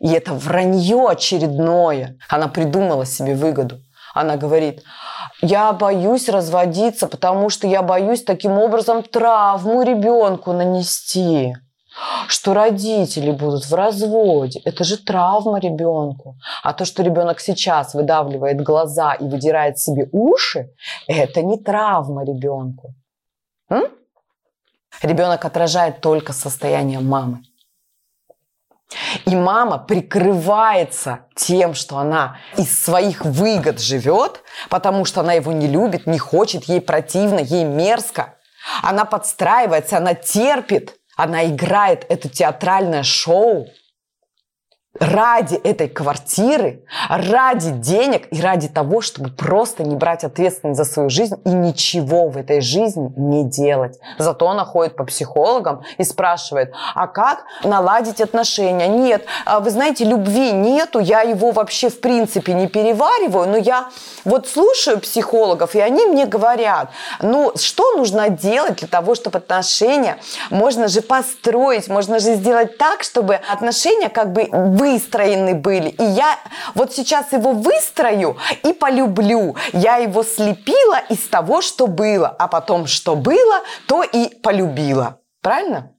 и 0.00 0.10
это 0.10 0.34
вранье 0.34 1.08
очередное. 1.08 2.18
Она 2.28 2.48
придумала 2.48 3.06
себе 3.06 3.36
выгоду. 3.36 3.80
Она 4.12 4.36
говорит, 4.36 4.82
я 5.40 5.72
боюсь 5.72 6.28
разводиться, 6.28 7.06
потому 7.06 7.48
что 7.48 7.68
я 7.68 7.82
боюсь 7.82 8.24
таким 8.24 8.58
образом 8.58 9.04
травму 9.04 9.82
ребенку 9.82 10.52
нанести. 10.52 11.54
Что 12.28 12.54
родители 12.54 13.32
будут 13.32 13.64
в 13.64 13.74
разводе, 13.74 14.60
это 14.64 14.84
же 14.84 14.98
травма 14.98 15.58
ребенку. 15.58 16.36
А 16.62 16.72
то, 16.72 16.84
что 16.84 17.02
ребенок 17.02 17.40
сейчас 17.40 17.94
выдавливает 17.94 18.60
глаза 18.60 19.14
и 19.14 19.24
выдирает 19.24 19.78
себе 19.78 20.08
уши, 20.12 20.70
это 21.06 21.42
не 21.42 21.58
травма 21.58 22.24
ребенку. 22.24 22.94
М? 23.70 23.84
Ребенок 25.02 25.44
отражает 25.44 26.00
только 26.00 26.32
состояние 26.32 27.00
мамы. 27.00 27.42
И 29.26 29.36
мама 29.36 29.78
прикрывается 29.78 31.20
тем, 31.34 31.74
что 31.74 31.98
она 31.98 32.38
из 32.56 32.82
своих 32.82 33.24
выгод 33.24 33.80
живет, 33.80 34.42
потому 34.70 35.04
что 35.04 35.20
она 35.20 35.34
его 35.34 35.52
не 35.52 35.66
любит, 35.66 36.06
не 36.06 36.18
хочет, 36.18 36.64
ей 36.64 36.80
противно, 36.80 37.38
ей 37.38 37.64
мерзко. 37.64 38.36
Она 38.82 39.04
подстраивается, 39.04 39.98
она 39.98 40.14
терпит, 40.14 40.97
Она 41.18 41.46
играет 41.48 42.06
это 42.08 42.28
театральное 42.28 43.02
шоу 43.02 43.68
ради 45.00 45.54
этой 45.56 45.88
квартиры, 45.88 46.82
ради 47.08 47.70
денег 47.70 48.28
и 48.30 48.40
ради 48.40 48.68
того, 48.68 49.00
чтобы 49.00 49.30
просто 49.30 49.84
не 49.84 49.96
брать 49.96 50.24
ответственность 50.24 50.78
за 50.78 50.84
свою 50.84 51.10
жизнь 51.10 51.36
и 51.44 51.50
ничего 51.50 52.28
в 52.28 52.36
этой 52.36 52.60
жизни 52.60 53.12
не 53.16 53.44
делать. 53.44 53.98
Зато 54.18 54.48
она 54.48 54.64
ходит 54.64 54.96
по 54.96 55.04
психологам 55.04 55.82
и 55.98 56.04
спрашивает, 56.04 56.72
а 56.94 57.06
как 57.06 57.44
наладить 57.64 58.20
отношения? 58.20 58.88
Нет, 58.88 59.24
а 59.44 59.60
вы 59.60 59.70
знаете, 59.70 60.04
любви 60.04 60.52
нету, 60.52 60.98
я 60.98 61.22
его 61.22 61.50
вообще 61.52 61.88
в 61.88 62.00
принципе 62.00 62.54
не 62.54 62.66
перевариваю, 62.66 63.48
но 63.48 63.56
я 63.56 63.88
вот 64.24 64.48
слушаю 64.48 65.00
психологов, 65.00 65.74
и 65.74 65.80
они 65.80 66.06
мне 66.06 66.26
говорят, 66.26 66.90
ну, 67.20 67.52
что 67.56 67.96
нужно 67.96 68.28
делать 68.28 68.76
для 68.76 68.88
того, 68.88 69.14
чтобы 69.14 69.38
отношения 69.38 70.18
можно 70.50 70.88
же 70.88 71.02
построить, 71.02 71.88
можно 71.88 72.18
же 72.18 72.34
сделать 72.34 72.78
так, 72.78 73.02
чтобы 73.02 73.40
отношения 73.50 74.08
как 74.08 74.32
бы 74.32 74.48
выстроены 74.92 75.54
были. 75.54 75.88
И 75.88 76.02
я 76.02 76.38
вот 76.74 76.92
сейчас 76.92 77.32
его 77.32 77.52
выстрою 77.52 78.36
и 78.62 78.72
полюблю. 78.72 79.56
Я 79.72 79.96
его 79.96 80.22
слепила 80.22 80.98
из 81.08 81.28
того, 81.28 81.60
что 81.62 81.86
было, 81.86 82.28
а 82.28 82.48
потом 82.48 82.86
что 82.86 83.14
было, 83.14 83.62
то 83.86 84.02
и 84.02 84.34
полюбила. 84.40 85.20
Правильно? 85.42 85.92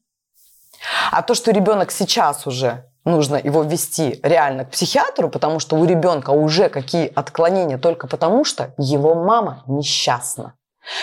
А 1.11 1.21
то, 1.21 1.35
что 1.35 1.51
ребенок 1.51 1.91
сейчас 1.91 2.47
уже 2.47 2.85
нужно 3.05 3.35
его 3.35 3.63
ввести 3.63 4.19
реально 4.23 4.65
к 4.65 4.71
психиатру, 4.71 5.29
потому 5.29 5.59
что 5.59 5.75
у 5.75 5.85
ребенка 5.85 6.31
уже 6.31 6.69
какие 6.69 7.11
отклонения 7.13 7.77
только 7.77 8.07
потому, 8.07 8.43
что 8.45 8.73
его 8.77 9.15
мама 9.15 9.63
несчастна. 9.67 10.53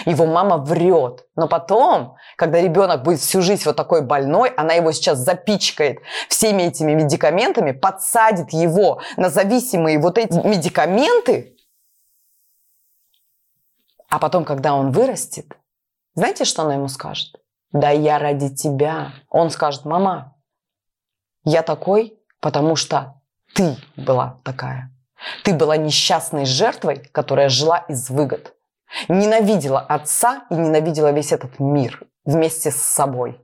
Его 0.04 0.26
мама 0.26 0.56
врет. 0.58 1.26
Но 1.36 1.48
потом, 1.48 2.16
когда 2.36 2.60
ребенок 2.60 3.02
будет 3.02 3.20
всю 3.20 3.42
жизнь 3.42 3.62
вот 3.66 3.76
такой 3.76 4.02
больной, 4.02 4.50
она 4.50 4.74
его 4.74 4.92
сейчас 4.92 5.18
запичкает 5.18 5.98
всеми 6.28 6.62
этими 6.62 6.92
медикаментами, 6.92 7.72
подсадит 7.72 8.52
его 8.52 9.00
на 9.16 9.30
зависимые 9.30 9.98
вот 9.98 10.18
эти 10.18 10.34
медикаменты. 10.34 11.56
А 14.08 14.18
потом, 14.18 14.44
когда 14.44 14.74
он 14.74 14.92
вырастет, 14.92 15.56
знаете, 16.14 16.44
что 16.44 16.62
она 16.62 16.74
ему 16.74 16.88
скажет? 16.88 17.36
Да 17.72 17.90
я 17.90 18.18
ради 18.18 18.54
тебя. 18.54 19.12
Он 19.28 19.50
скажет, 19.50 19.84
мама, 19.84 20.34
я 21.44 21.62
такой, 21.62 22.18
потому 22.40 22.76
что 22.76 23.20
ты 23.54 23.76
была 23.96 24.40
такая. 24.42 24.90
Ты 25.44 25.54
была 25.54 25.76
несчастной 25.76 26.46
жертвой, 26.46 27.08
которая 27.12 27.48
жила 27.48 27.78
из 27.88 28.08
выгод. 28.10 28.55
Ненавидела 29.08 29.80
отца 29.80 30.44
и 30.50 30.54
ненавидела 30.54 31.12
весь 31.12 31.32
этот 31.32 31.58
мир 31.58 32.02
вместе 32.24 32.70
с 32.70 32.76
собой. 32.76 33.40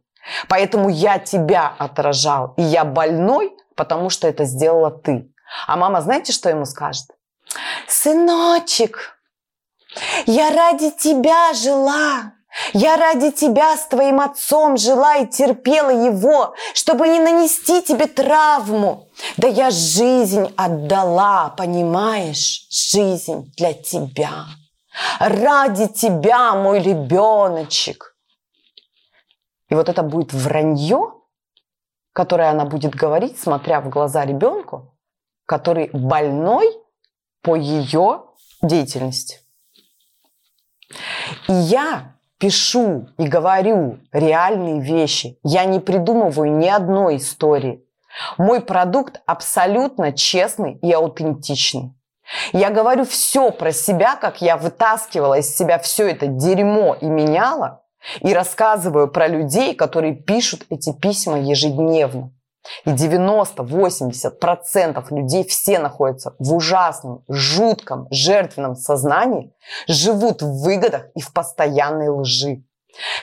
Поэтому 0.48 0.88
я 0.88 1.18
тебя 1.18 1.72
отражал, 1.78 2.54
и 2.56 2.62
я 2.62 2.84
больной, 2.84 3.52
потому 3.76 4.10
что 4.10 4.28
это 4.28 4.44
сделала 4.44 4.90
ты. 4.90 5.28
А 5.66 5.76
мама, 5.76 6.00
знаете, 6.00 6.32
что 6.32 6.48
ему 6.48 6.64
скажет? 6.64 7.06
Сыночек, 7.88 9.18
я 10.26 10.50
ради 10.50 10.90
тебя 10.90 11.52
жила. 11.54 12.32
Я 12.74 12.98
ради 12.98 13.30
тебя 13.30 13.76
с 13.78 13.86
твоим 13.86 14.20
отцом 14.20 14.76
жила 14.76 15.16
и 15.16 15.26
терпела 15.26 15.88
его, 15.88 16.54
чтобы 16.74 17.08
не 17.08 17.18
нанести 17.18 17.80
тебе 17.80 18.06
травму. 18.06 19.08
Да 19.38 19.48
я 19.48 19.70
жизнь 19.70 20.52
отдала, 20.56 21.54
понимаешь, 21.56 22.66
жизнь 22.70 23.50
для 23.56 23.72
тебя. 23.72 24.44
Ради 25.18 25.88
тебя, 25.88 26.54
мой 26.54 26.80
ребеночек. 26.80 28.16
И 29.68 29.74
вот 29.74 29.88
это 29.88 30.02
будет 30.02 30.32
вранье, 30.32 31.14
которое 32.12 32.50
она 32.50 32.64
будет 32.64 32.94
говорить, 32.94 33.40
смотря 33.40 33.80
в 33.80 33.88
глаза 33.88 34.24
ребенку, 34.24 34.94
который 35.46 35.88
больной 35.92 36.66
по 37.40 37.56
ее 37.56 38.24
деятельности. 38.60 39.40
И 41.48 41.52
я 41.52 42.16
пишу 42.38 43.08
и 43.18 43.26
говорю 43.26 44.00
реальные 44.12 44.80
вещи. 44.80 45.38
Я 45.42 45.64
не 45.64 45.80
придумываю 45.80 46.52
ни 46.56 46.68
одной 46.68 47.16
истории. 47.16 47.84
Мой 48.36 48.60
продукт 48.60 49.22
абсолютно 49.26 50.12
честный 50.12 50.76
и 50.78 50.92
аутентичный. 50.92 51.94
Я 52.52 52.70
говорю 52.70 53.04
все 53.04 53.50
про 53.50 53.72
себя, 53.72 54.16
как 54.16 54.40
я 54.40 54.56
вытаскивала 54.56 55.38
из 55.38 55.54
себя 55.54 55.78
все 55.78 56.10
это 56.10 56.26
дерьмо 56.26 56.96
и 57.00 57.06
меняла, 57.06 57.82
и 58.20 58.32
рассказываю 58.32 59.08
про 59.08 59.28
людей, 59.28 59.74
которые 59.74 60.14
пишут 60.14 60.64
эти 60.70 60.92
письма 60.92 61.40
ежедневно. 61.40 62.32
И 62.84 62.90
90-80% 62.90 65.04
людей 65.10 65.44
все 65.44 65.80
находятся 65.80 66.36
в 66.38 66.54
ужасном, 66.54 67.24
жутком, 67.28 68.06
жертвенном 68.10 68.76
сознании, 68.76 69.52
живут 69.88 70.42
в 70.42 70.62
выгодах 70.62 71.06
и 71.14 71.20
в 71.20 71.32
постоянной 71.32 72.08
лжи. 72.08 72.62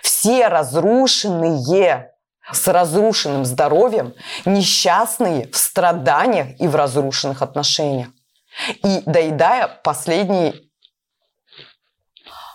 Все 0.02 0.50
разрушенные, 0.50 2.12
с 2.52 2.68
разрушенным 2.68 3.46
здоровьем, 3.46 4.14
несчастные 4.46 5.48
в 5.48 5.56
страданиях 5.56 6.60
и 6.60 6.68
в 6.68 6.76
разрушенных 6.76 7.42
отношениях. 7.42 8.10
И 8.84 9.02
доедая 9.06 9.68
последний 9.84 10.70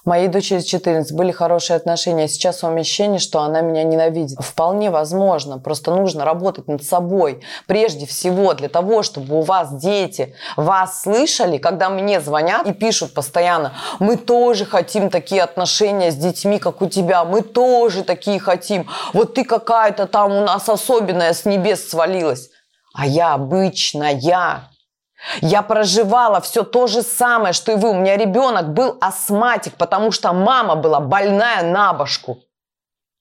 Моей 0.05 0.29
дочери 0.29 0.61
14 0.61 1.17
были 1.17 1.31
хорошие 1.31 1.79
отношения. 1.79 2.29
Сейчас 2.29 2.63
у 2.63 2.69
меня 2.69 2.83
ощущение, 2.83 3.19
что 3.19 3.41
она 3.41 3.63
меня 3.63 3.85
ненавидит. 3.85 4.39
Вполне 4.39 4.91
возможно. 4.91 5.59
Просто 5.59 5.95
нужно 5.95 6.27
работать 6.27 6.69
над 6.69 6.85
собой. 6.85 7.43
Прежде 7.67 8.05
всего 8.05 8.53
для 8.53 8.69
того, 8.69 9.03
чтобы 9.03 9.39
у 9.39 9.41
вас 9.41 9.75
дети 9.81 10.37
вас 10.57 11.03
слышали, 11.03 11.57
когда 11.57 11.89
мне 11.89 12.21
звонят 12.21 12.67
и 12.67 12.75
пишут 12.75 13.15
постоянно, 13.15 13.73
мы 13.99 14.19
тоже 14.19 14.67
хотим 14.67 15.09
такие 15.09 15.43
отношения 15.43 16.11
с 16.11 16.17
детьми, 16.17 16.59
как 16.59 16.83
у 16.83 16.87
тебя. 16.87 17.25
Мы 17.25 17.41
тоже 17.41 18.05
такие 18.05 18.39
хотим. 18.39 18.87
Вот 19.15 19.33
ты 19.33 19.43
какая-то 19.43 20.07
там 20.07 20.33
у 20.33 20.41
нас 20.43 20.69
особенная 20.69 21.33
с 21.33 21.47
небес 21.47 21.89
свалилась. 21.89 22.51
А 22.93 23.07
я 23.07 23.33
обычная. 23.33 24.21
Я 25.41 25.63
проживала 25.63 26.41
все 26.41 26.63
то 26.65 26.87
же 26.87 27.03
самое, 27.03 27.53
что 27.53 27.73
и 27.73 27.77
вы. 27.77 27.91
У 27.91 27.95
меня 27.95 28.17
ребенок 28.17 28.73
был 28.73 28.97
астматик, 29.01 29.75
потому 29.75 30.11
что 30.11 30.33
мама 30.33 30.77
была 30.77 31.01
больная 31.01 31.63
на 31.63 31.93
башку. 31.93 32.39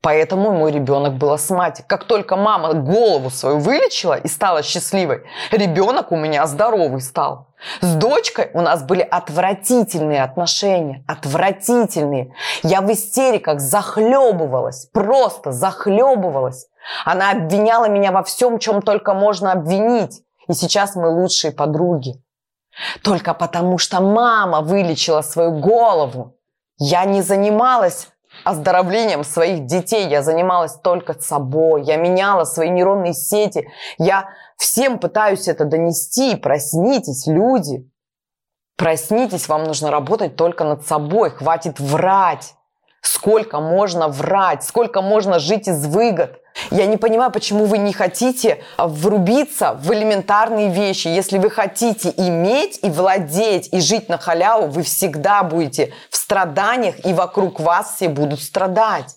Поэтому 0.03 0.51
мой 0.51 0.73
ребенок 0.73 1.13
был 1.13 1.31
астматик. 1.31 1.87
Как 1.87 2.03
только 2.03 2.35
мама 2.35 2.73
голову 2.73 3.29
свою 3.29 3.59
вылечила 3.59 4.15
и 4.15 4.27
стала 4.27 4.61
счастливой, 4.61 5.23
ребенок 5.49 6.11
у 6.11 6.17
меня 6.17 6.45
здоровый 6.45 6.99
стал. 6.99 7.53
С 7.79 7.95
дочкой 7.95 8.51
у 8.53 8.59
нас 8.59 8.83
были 8.83 8.99
отвратительные 8.99 10.23
отношения, 10.23 11.05
отвратительные. 11.07 12.33
Я 12.63 12.81
в 12.81 12.91
истериках 12.91 13.61
захлебывалась, 13.61 14.87
просто 14.91 15.53
захлебывалась. 15.53 16.67
Она 17.05 17.31
обвиняла 17.31 17.87
меня 17.87 18.11
во 18.11 18.23
всем, 18.23 18.59
чем 18.59 18.81
только 18.81 19.13
можно 19.13 19.53
обвинить. 19.53 20.21
И 20.47 20.53
сейчас 20.53 20.95
мы 20.95 21.09
лучшие 21.09 21.51
подруги. 21.51 22.23
Только 23.03 23.33
потому, 23.33 23.77
что 23.77 24.01
мама 24.01 24.61
вылечила 24.61 25.21
свою 25.21 25.59
голову. 25.59 26.37
Я 26.77 27.05
не 27.05 27.21
занималась 27.21 28.09
оздоровлением 28.43 29.23
своих 29.23 29.65
детей, 29.65 30.07
я 30.07 30.21
занималась 30.21 30.73
только 30.73 31.13
собой, 31.13 31.83
я 31.83 31.97
меняла 31.97 32.45
свои 32.45 32.69
нейронные 32.69 33.13
сети, 33.13 33.69
я 33.97 34.29
всем 34.57 34.97
пытаюсь 34.97 35.47
это 35.47 35.65
донести, 35.65 36.35
проснитесь, 36.35 37.27
люди, 37.27 37.87
проснитесь, 38.75 39.47
вам 39.47 39.65
нужно 39.65 39.91
работать 39.91 40.35
только 40.35 40.63
над 40.63 40.85
собой, 40.85 41.29
хватит 41.29 41.79
врать, 41.79 42.55
сколько 43.01 43.59
можно 43.59 44.07
врать, 44.07 44.63
сколько 44.63 45.01
можно 45.01 45.39
жить 45.39 45.67
из 45.67 45.85
выгод. 45.85 46.39
Я 46.71 46.85
не 46.85 46.97
понимаю, 46.97 47.31
почему 47.31 47.65
вы 47.65 47.77
не 47.77 47.93
хотите 47.93 48.63
врубиться 48.77 49.73
в 49.73 49.91
элементарные 49.93 50.69
вещи. 50.69 51.07
Если 51.07 51.37
вы 51.37 51.49
хотите 51.49 52.13
иметь 52.15 52.79
и 52.83 52.89
владеть, 52.89 53.69
и 53.71 53.79
жить 53.79 54.09
на 54.09 54.17
халяву, 54.17 54.67
вы 54.67 54.83
всегда 54.83 55.43
будете 55.43 55.93
в 56.09 56.15
страданиях, 56.15 57.05
и 57.05 57.13
вокруг 57.13 57.59
вас 57.59 57.95
все 57.95 58.07
будут 58.07 58.41
страдать. 58.41 59.15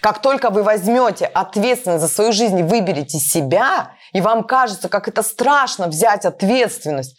Как 0.00 0.20
только 0.20 0.50
вы 0.50 0.62
возьмете 0.64 1.26
ответственность 1.26 2.02
за 2.02 2.08
свою 2.08 2.32
жизнь 2.32 2.58
и 2.58 2.64
выберете 2.64 3.18
себя, 3.18 3.92
и 4.12 4.20
вам 4.20 4.42
кажется, 4.42 4.88
как 4.88 5.06
это 5.06 5.22
страшно 5.22 5.86
взять 5.86 6.24
ответственность, 6.24 7.16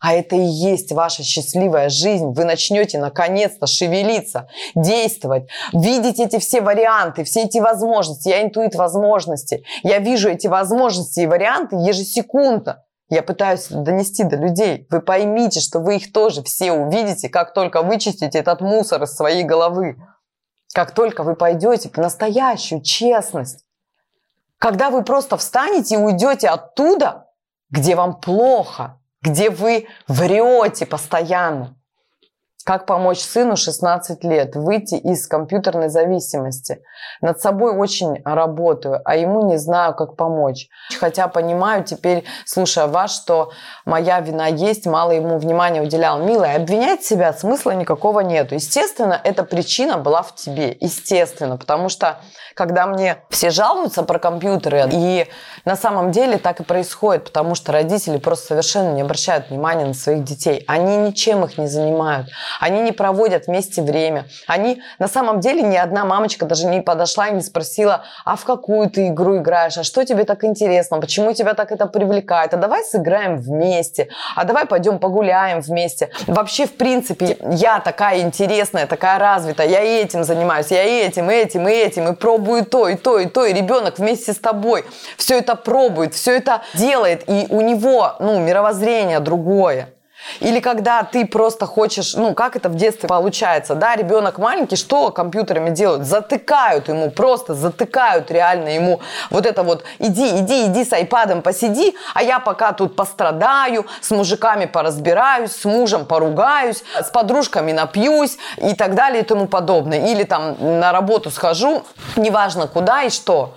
а 0.00 0.14
это 0.14 0.36
и 0.36 0.44
есть 0.44 0.92
ваша 0.92 1.22
счастливая 1.22 1.88
жизнь. 1.88 2.32
Вы 2.32 2.44
начнете 2.44 2.98
наконец-то 2.98 3.66
шевелиться, 3.66 4.48
действовать, 4.74 5.48
видеть 5.72 6.20
эти 6.20 6.38
все 6.38 6.60
варианты, 6.60 7.24
все 7.24 7.44
эти 7.44 7.58
возможности. 7.58 8.28
Я 8.28 8.42
интуит 8.42 8.74
возможности. 8.74 9.64
Я 9.82 9.98
вижу 9.98 10.28
эти 10.28 10.46
возможности 10.46 11.20
и 11.20 11.26
варианты 11.26 11.76
ежесекундно. 11.76 12.84
Я 13.10 13.22
пытаюсь 13.22 13.68
донести 13.68 14.22
до 14.22 14.36
людей. 14.36 14.86
Вы 14.90 15.00
поймите, 15.00 15.60
что 15.60 15.80
вы 15.80 15.96
их 15.96 16.12
тоже 16.12 16.42
все 16.42 16.72
увидите, 16.72 17.28
как 17.28 17.54
только 17.54 17.82
вычистите 17.82 18.38
этот 18.38 18.60
мусор 18.60 19.02
из 19.02 19.14
своей 19.16 19.44
головы. 19.44 19.96
Как 20.74 20.92
только 20.92 21.22
вы 21.22 21.34
пойдете 21.34 21.88
в 21.88 21.96
настоящую 21.96 22.82
честность. 22.82 23.64
Когда 24.58 24.90
вы 24.90 25.02
просто 25.02 25.36
встанете 25.36 25.94
и 25.94 25.98
уйдете 25.98 26.48
оттуда, 26.48 27.28
где 27.70 27.94
вам 27.94 28.20
плохо, 28.20 28.97
где 29.22 29.50
вы 29.50 29.86
врете 30.06 30.86
постоянно. 30.86 31.77
Как 32.68 32.84
помочь 32.84 33.20
сыну 33.20 33.56
16 33.56 34.24
лет 34.24 34.54
выйти 34.54 34.96
из 34.96 35.26
компьютерной 35.26 35.88
зависимости? 35.88 36.82
Над 37.22 37.40
собой 37.40 37.74
очень 37.74 38.20
работаю, 38.26 39.00
а 39.06 39.16
ему 39.16 39.48
не 39.48 39.56
знаю, 39.56 39.94
как 39.94 40.16
помочь. 40.16 40.68
Хотя 41.00 41.28
понимаю 41.28 41.82
теперь, 41.82 42.24
слушая 42.44 42.86
вас, 42.86 43.16
что 43.16 43.52
моя 43.86 44.20
вина 44.20 44.48
есть, 44.48 44.84
мало 44.84 45.12
ему 45.12 45.38
внимания 45.38 45.80
уделял. 45.80 46.18
Милая, 46.18 46.56
обвинять 46.56 47.02
себя 47.02 47.32
смысла 47.32 47.70
никакого 47.70 48.20
нету. 48.20 48.54
Естественно, 48.54 49.18
эта 49.24 49.44
причина 49.44 49.96
была 49.96 50.20
в 50.20 50.34
тебе. 50.34 50.76
Естественно, 50.78 51.56
потому 51.56 51.88
что 51.88 52.18
когда 52.54 52.86
мне 52.86 53.22
все 53.30 53.48
жалуются 53.48 54.02
про 54.02 54.18
компьютеры, 54.18 54.84
и 54.92 55.26
на 55.64 55.76
самом 55.76 56.10
деле 56.10 56.36
так 56.36 56.60
и 56.60 56.64
происходит, 56.64 57.24
потому 57.24 57.54
что 57.54 57.72
родители 57.72 58.18
просто 58.18 58.48
совершенно 58.48 58.92
не 58.92 59.00
обращают 59.00 59.48
внимания 59.48 59.86
на 59.86 59.94
своих 59.94 60.24
детей. 60.24 60.64
Они 60.66 60.98
ничем 60.98 61.44
их 61.44 61.56
не 61.56 61.66
занимают 61.66 62.28
они 62.58 62.80
не 62.82 62.92
проводят 62.92 63.46
вместе 63.46 63.82
время. 63.82 64.26
Они, 64.46 64.82
на 64.98 65.08
самом 65.08 65.40
деле, 65.40 65.62
ни 65.62 65.76
одна 65.76 66.04
мамочка 66.04 66.46
даже 66.46 66.66
не 66.66 66.80
подошла 66.80 67.28
и 67.28 67.34
не 67.34 67.42
спросила, 67.42 68.04
а 68.24 68.36
в 68.36 68.44
какую 68.44 68.90
ты 68.90 69.08
игру 69.08 69.38
играешь, 69.38 69.78
а 69.78 69.84
что 69.84 70.04
тебе 70.04 70.24
так 70.24 70.44
интересно, 70.44 70.98
почему 71.00 71.32
тебя 71.32 71.54
так 71.54 71.72
это 71.72 71.86
привлекает, 71.86 72.54
а 72.54 72.56
давай 72.56 72.84
сыграем 72.84 73.36
вместе, 73.38 74.08
а 74.36 74.44
давай 74.44 74.66
пойдем 74.66 74.98
погуляем 74.98 75.60
вместе. 75.60 76.10
Вообще, 76.26 76.66
в 76.66 76.76
принципе, 76.76 77.36
я 77.50 77.80
такая 77.80 78.20
интересная, 78.20 78.86
такая 78.86 79.18
развитая, 79.18 79.68
я 79.68 79.82
и 79.82 80.02
этим 80.02 80.24
занимаюсь, 80.24 80.70
я 80.70 80.84
и 80.84 81.06
этим, 81.06 81.30
и 81.30 81.34
этим, 81.34 81.68
и 81.68 81.72
этим, 81.72 82.08
и 82.08 82.14
пробую 82.14 82.64
то, 82.64 82.88
и 82.88 82.96
то, 82.96 83.18
и 83.18 83.26
то, 83.26 83.44
и 83.44 83.52
ребенок 83.52 83.98
вместе 83.98 84.32
с 84.32 84.38
тобой 84.38 84.84
все 85.16 85.38
это 85.38 85.54
пробует, 85.54 86.14
все 86.14 86.36
это 86.36 86.62
делает, 86.74 87.24
и 87.26 87.46
у 87.50 87.60
него, 87.60 88.16
ну, 88.20 88.38
мировоззрение 88.40 89.20
другое. 89.20 89.88
Или 90.40 90.60
когда 90.60 91.02
ты 91.02 91.26
просто 91.26 91.66
хочешь, 91.66 92.14
ну, 92.14 92.34
как 92.34 92.56
это 92.56 92.68
в 92.68 92.74
детстве 92.74 93.08
получается, 93.08 93.74
да, 93.74 93.96
ребенок 93.96 94.38
маленький, 94.38 94.76
что 94.76 95.10
компьютерами 95.10 95.70
делают? 95.70 96.04
Затыкают 96.04 96.88
ему, 96.88 97.10
просто 97.10 97.54
затыкают 97.54 98.30
реально 98.30 98.68
ему 98.68 99.00
вот 99.30 99.46
это 99.46 99.62
вот, 99.62 99.84
иди, 99.98 100.38
иди, 100.38 100.66
иди 100.66 100.84
с 100.84 100.92
айпадом 100.92 101.42
посиди, 101.42 101.96
а 102.14 102.22
я 102.22 102.38
пока 102.38 102.72
тут 102.72 102.96
пострадаю, 102.96 103.86
с 104.00 104.10
мужиками 104.10 104.66
поразбираюсь, 104.66 105.52
с 105.52 105.64
мужем 105.64 106.06
поругаюсь, 106.06 106.82
с 107.00 107.10
подружками 107.10 107.72
напьюсь 107.72 108.38
и 108.56 108.74
так 108.74 108.94
далее 108.94 109.22
и 109.22 109.24
тому 109.24 109.46
подобное. 109.46 110.06
Или 110.06 110.24
там 110.24 110.56
на 110.80 110.92
работу 110.92 111.30
схожу, 111.30 111.84
неважно 112.16 112.66
куда 112.66 113.02
и 113.02 113.10
что. 113.10 113.56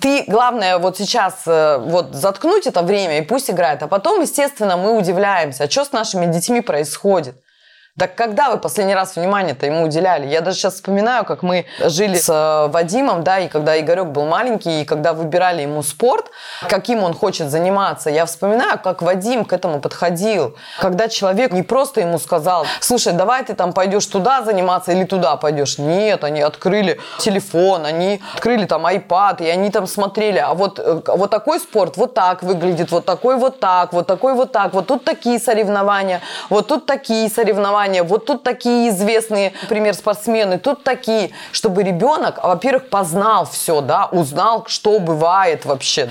Ты, 0.00 0.24
главное, 0.26 0.78
вот 0.78 0.98
сейчас 0.98 1.42
э, 1.46 1.78
вот 1.78 2.14
заткнуть 2.14 2.66
это 2.66 2.82
время 2.82 3.18
и 3.18 3.22
пусть 3.22 3.50
играет, 3.50 3.82
а 3.82 3.88
потом, 3.88 4.20
естественно, 4.20 4.76
мы 4.76 4.96
удивляемся, 4.96 5.64
а 5.64 5.70
что 5.70 5.84
с 5.84 5.92
нашими 5.92 6.26
детьми 6.26 6.60
происходит. 6.60 7.36
Так 7.98 8.14
когда 8.14 8.50
вы 8.50 8.58
последний 8.58 8.94
раз 8.94 9.16
внимание-то 9.16 9.64
ему 9.64 9.84
уделяли? 9.84 10.26
Я 10.26 10.42
даже 10.42 10.58
сейчас 10.58 10.74
вспоминаю, 10.74 11.24
как 11.24 11.42
мы 11.42 11.64
жили 11.80 12.18
с 12.18 12.28
э, 12.28 12.70
Вадимом, 12.70 13.24
да, 13.24 13.38
и 13.38 13.48
когда 13.48 13.80
Игорек 13.80 14.08
был 14.08 14.26
маленький, 14.26 14.82
и 14.82 14.84
когда 14.84 15.14
выбирали 15.14 15.62
ему 15.62 15.82
спорт, 15.82 16.30
каким 16.68 17.02
он 17.02 17.14
хочет 17.14 17.48
заниматься, 17.48 18.10
я 18.10 18.26
вспоминаю, 18.26 18.78
как 18.78 19.00
Вадим 19.00 19.46
к 19.46 19.52
этому 19.54 19.80
подходил. 19.80 20.56
Когда 20.78 21.08
человек 21.08 21.52
не 21.52 21.62
просто 21.62 22.02
ему 22.02 22.18
сказал, 22.18 22.66
слушай, 22.80 23.14
давай 23.14 23.42
ты 23.44 23.54
там 23.54 23.72
пойдешь 23.72 24.04
туда 24.04 24.42
заниматься 24.42 24.92
или 24.92 25.04
туда 25.04 25.36
пойдешь. 25.36 25.78
Нет, 25.78 26.22
они 26.22 26.42
открыли 26.42 27.00
телефон, 27.18 27.86
они 27.86 28.20
открыли 28.34 28.66
там 28.66 28.86
iPad, 28.86 29.42
и 29.42 29.48
они 29.48 29.70
там 29.70 29.86
смотрели, 29.86 30.38
а 30.38 30.52
вот, 30.52 30.78
э, 30.78 31.00
вот 31.06 31.30
такой 31.30 31.60
спорт 31.60 31.96
вот 31.96 32.12
так 32.12 32.42
выглядит, 32.42 32.90
вот 32.90 33.06
такой 33.06 33.36
вот 33.36 33.58
так, 33.58 33.94
вот 33.94 34.06
такой 34.06 34.34
вот 34.34 34.52
так, 34.52 34.74
вот 34.74 34.86
тут 34.86 35.06
такие 35.06 35.38
соревнования, 35.38 36.20
вот 36.50 36.66
тут 36.66 36.84
такие 36.84 37.30
соревнования, 37.30 37.85
соревнования, 37.86 38.02
вот 38.02 38.26
тут 38.26 38.42
такие 38.42 38.90
известные, 38.90 39.52
например, 39.62 39.94
спортсмены, 39.94 40.58
тут 40.58 40.84
такие, 40.84 41.30
чтобы 41.52 41.82
ребенок, 41.82 42.42
во-первых, 42.42 42.88
познал 42.88 43.44
все, 43.44 43.80
да, 43.80 44.08
узнал, 44.12 44.64
что 44.66 44.98
бывает 44.98 45.64
вообще, 45.64 46.10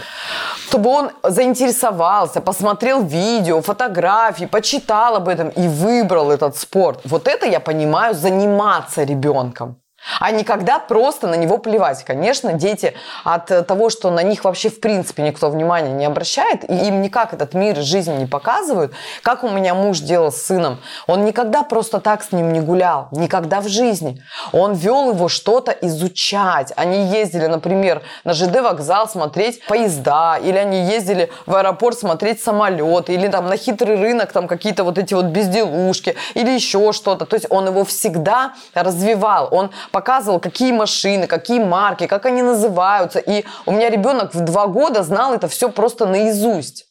чтобы 0.67 0.89
он 0.89 1.11
заинтересовался, 1.23 2.41
посмотрел 2.41 3.03
видео, 3.03 3.61
фотографии, 3.61 4.45
почитал 4.45 5.15
об 5.15 5.27
этом 5.27 5.49
и 5.49 5.67
выбрал 5.67 6.31
этот 6.31 6.57
спорт. 6.57 7.01
Вот 7.05 7.27
это 7.27 7.45
я 7.45 7.59
понимаю 7.59 8.15
заниматься 8.15 9.03
ребенком 9.03 9.77
а 10.19 10.31
не 10.31 10.43
когда 10.43 10.79
просто 10.79 11.27
на 11.27 11.35
него 11.35 11.57
плевать. 11.57 12.03
Конечно, 12.03 12.53
дети 12.53 12.93
от 13.23 13.67
того, 13.67 13.89
что 13.89 14.11
на 14.11 14.23
них 14.23 14.43
вообще 14.43 14.69
в 14.69 14.79
принципе 14.79 15.23
никто 15.23 15.49
внимания 15.49 15.91
не 15.91 16.05
обращает, 16.05 16.69
и 16.69 16.73
им 16.73 17.01
никак 17.01 17.33
этот 17.33 17.53
мир 17.53 17.77
жизни 17.77 18.15
не 18.15 18.25
показывают, 18.25 18.93
как 19.21 19.43
у 19.43 19.49
меня 19.49 19.73
муж 19.73 19.99
делал 19.99 20.31
с 20.31 20.41
сыном, 20.41 20.79
он 21.07 21.25
никогда 21.25 21.63
просто 21.63 21.99
так 21.99 22.23
с 22.23 22.31
ним 22.31 22.53
не 22.53 22.61
гулял, 22.61 23.07
никогда 23.11 23.61
в 23.61 23.67
жизни. 23.67 24.21
Он 24.51 24.73
вел 24.73 25.11
его 25.11 25.27
что-то 25.27 25.71
изучать. 25.71 26.71
Они 26.75 27.07
ездили, 27.07 27.47
например, 27.47 28.01
на 28.23 28.33
ЖД 28.33 28.61
вокзал 28.61 29.07
смотреть 29.07 29.63
поезда, 29.65 30.37
или 30.41 30.57
они 30.57 30.85
ездили 30.85 31.31
в 31.45 31.55
аэропорт 31.55 31.97
смотреть 31.97 32.41
самолеты, 32.41 33.13
или 33.13 33.27
там 33.27 33.47
на 33.47 33.57
хитрый 33.57 33.97
рынок 33.97 34.31
там 34.31 34.47
какие-то 34.47 34.83
вот 34.83 34.97
эти 34.97 35.13
вот 35.13 35.25
безделушки, 35.25 36.15
или 36.33 36.51
еще 36.51 36.91
что-то. 36.93 37.25
То 37.25 37.35
есть 37.35 37.47
он 37.49 37.67
его 37.67 37.83
всегда 37.85 38.53
развивал. 38.73 39.47
Он 39.51 39.71
показывал, 39.95 40.41
какие 40.41 40.73
машины, 40.73 41.25
какие 41.25 41.59
марки, 41.59 42.05
как 42.05 42.25
они 42.25 42.41
называются. 42.41 43.19
И 43.19 43.45
у 43.65 43.71
меня 43.71 43.89
ребенок 43.89 44.35
в 44.35 44.41
два 44.41 44.67
года 44.67 45.03
знал 45.03 45.33
это 45.33 45.47
все 45.47 45.69
просто 45.69 46.05
наизусть, 46.05 46.87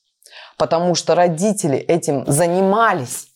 потому 0.56 0.94
что 0.94 1.14
родители 1.14 1.76
этим 1.76 2.24
занимались. 2.26 3.26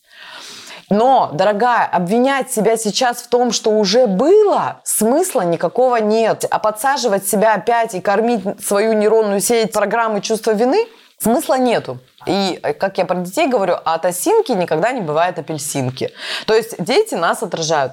Но, 0.88 1.28
дорогая, 1.34 1.84
обвинять 1.84 2.50
себя 2.50 2.78
сейчас 2.78 3.18
в 3.18 3.28
том, 3.28 3.52
что 3.52 3.72
уже 3.72 4.06
было, 4.06 4.80
смысла 4.84 5.42
никакого 5.42 5.96
нет. 5.96 6.46
А 6.50 6.58
подсаживать 6.58 7.28
себя 7.28 7.52
опять 7.52 7.94
и 7.94 8.00
кормить 8.00 8.42
свою 8.64 8.94
нейронную 8.94 9.42
сеть 9.42 9.70
программы 9.70 10.22
чувства 10.22 10.52
вины 10.52 10.86
смысла 11.18 11.58
нету. 11.58 11.98
И, 12.26 12.58
э, 12.62 12.72
как 12.72 12.96
я 12.96 13.04
про 13.04 13.16
детей 13.16 13.48
говорю, 13.48 13.74
от 13.84 14.06
осинки 14.06 14.52
никогда 14.52 14.92
не 14.92 15.02
бывает 15.02 15.38
апельсинки. 15.38 16.10
То 16.46 16.54
есть 16.54 16.82
дети 16.82 17.14
нас 17.14 17.42
отражают. 17.42 17.92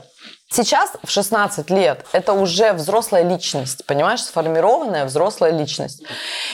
Сейчас 0.55 0.91
в 1.03 1.11
16 1.11 1.69
лет 1.69 2.05
это 2.13 2.31
уже 2.31 2.71
взрослая 2.71 3.23
личность, 3.23 3.85
понимаешь, 3.85 4.23
сформированная 4.23 5.03
взрослая 5.03 5.51
личность. 5.51 6.01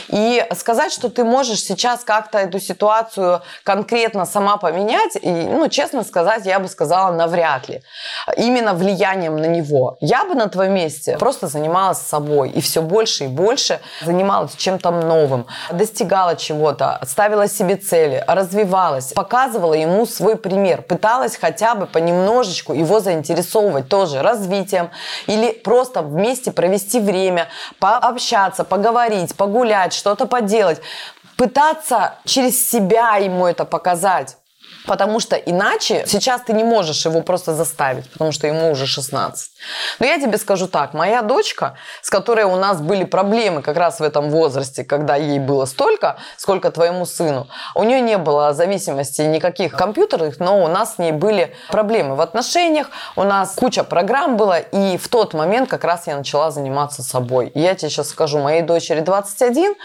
И 0.07 0.43
сказать, 0.57 0.91
что 0.91 1.09
ты 1.09 1.23
можешь 1.23 1.59
сейчас 1.59 2.03
как-то 2.03 2.39
эту 2.39 2.59
ситуацию 2.59 3.43
конкретно 3.63 4.25
сама 4.25 4.57
поменять, 4.57 5.17
и, 5.21 5.29
ну, 5.29 5.69
честно 5.69 6.03
сказать, 6.03 6.47
я 6.47 6.59
бы 6.59 6.67
сказала, 6.67 7.11
навряд 7.11 7.69
ли. 7.69 7.83
Именно 8.37 8.73
влиянием 8.73 9.37
на 9.37 9.45
него. 9.45 9.97
Я 10.01 10.25
бы 10.25 10.33
на 10.33 10.49
твоем 10.49 10.73
месте 10.73 11.15
просто 11.19 11.45
занималась 11.45 11.99
собой 11.99 12.49
и 12.49 12.59
все 12.59 12.81
больше 12.81 13.25
и 13.25 13.27
больше 13.27 13.81
занималась 14.03 14.55
чем-то 14.55 14.89
новым, 14.89 15.45
достигала 15.71 16.35
чего-то, 16.35 16.99
ставила 17.07 17.47
себе 17.47 17.75
цели, 17.75 18.23
развивалась, 18.27 19.13
показывала 19.13 19.75
ему 19.75 20.07
свой 20.07 20.37
пример, 20.37 20.81
пыталась 20.81 21.37
хотя 21.37 21.75
бы 21.75 21.85
понемножечку 21.85 22.73
его 22.73 22.99
заинтересовывать 22.99 23.90
тоже 23.91 24.21
развитием 24.21 24.89
или 25.27 25.51
просто 25.51 26.01
вместе 26.01 26.51
провести 26.53 26.99
время, 27.01 27.49
пообщаться, 27.77 28.63
поговорить, 28.63 29.35
погулять, 29.35 29.91
что-то 29.93 30.25
поделать. 30.25 30.81
Пытаться 31.35 32.15
через 32.23 32.69
себя 32.71 33.17
ему 33.17 33.45
это 33.45 33.65
показать. 33.65 34.37
Потому 34.85 35.19
что 35.19 35.35
иначе 35.35 36.05
сейчас 36.07 36.41
ты 36.41 36.53
не 36.53 36.63
можешь 36.63 37.05
его 37.05 37.21
просто 37.21 37.53
заставить, 37.53 38.09
потому 38.09 38.31
что 38.31 38.47
ему 38.47 38.71
уже 38.71 38.87
16. 38.87 39.51
Но 39.99 40.05
я 40.05 40.19
тебе 40.19 40.37
скажу 40.37 40.67
так, 40.67 40.93
моя 40.93 41.21
дочка, 41.21 41.75
с 42.01 42.09
которой 42.09 42.45
у 42.45 42.55
нас 42.55 42.81
были 42.81 43.03
проблемы 43.03 43.61
как 43.61 43.77
раз 43.77 43.99
в 43.99 44.03
этом 44.03 44.29
возрасте, 44.29 44.83
когда 44.83 45.15
ей 45.15 45.39
было 45.39 45.65
столько, 45.65 46.17
сколько 46.37 46.71
твоему 46.71 47.05
сыну, 47.05 47.47
у 47.75 47.83
нее 47.83 48.01
не 48.01 48.17
было 48.17 48.53
зависимости 48.53 49.21
никаких 49.21 49.73
компьютерных, 49.73 50.39
но 50.39 50.63
у 50.63 50.67
нас 50.67 50.95
с 50.95 50.97
ней 50.97 51.11
были 51.11 51.53
проблемы 51.69 52.15
в 52.15 52.21
отношениях, 52.21 52.87
у 53.15 53.23
нас 53.23 53.53
куча 53.55 53.83
программ 53.83 54.37
было, 54.37 54.59
и 54.59 54.97
в 54.97 55.07
тот 55.07 55.33
момент 55.33 55.69
как 55.69 55.83
раз 55.83 56.07
я 56.07 56.17
начала 56.17 56.51
заниматься 56.51 57.03
собой. 57.03 57.49
И 57.49 57.59
я 57.59 57.75
тебе 57.75 57.89
сейчас 57.89 58.09
скажу, 58.09 58.39
моей 58.39 58.61
дочери 58.61 59.01
21, 59.01 59.75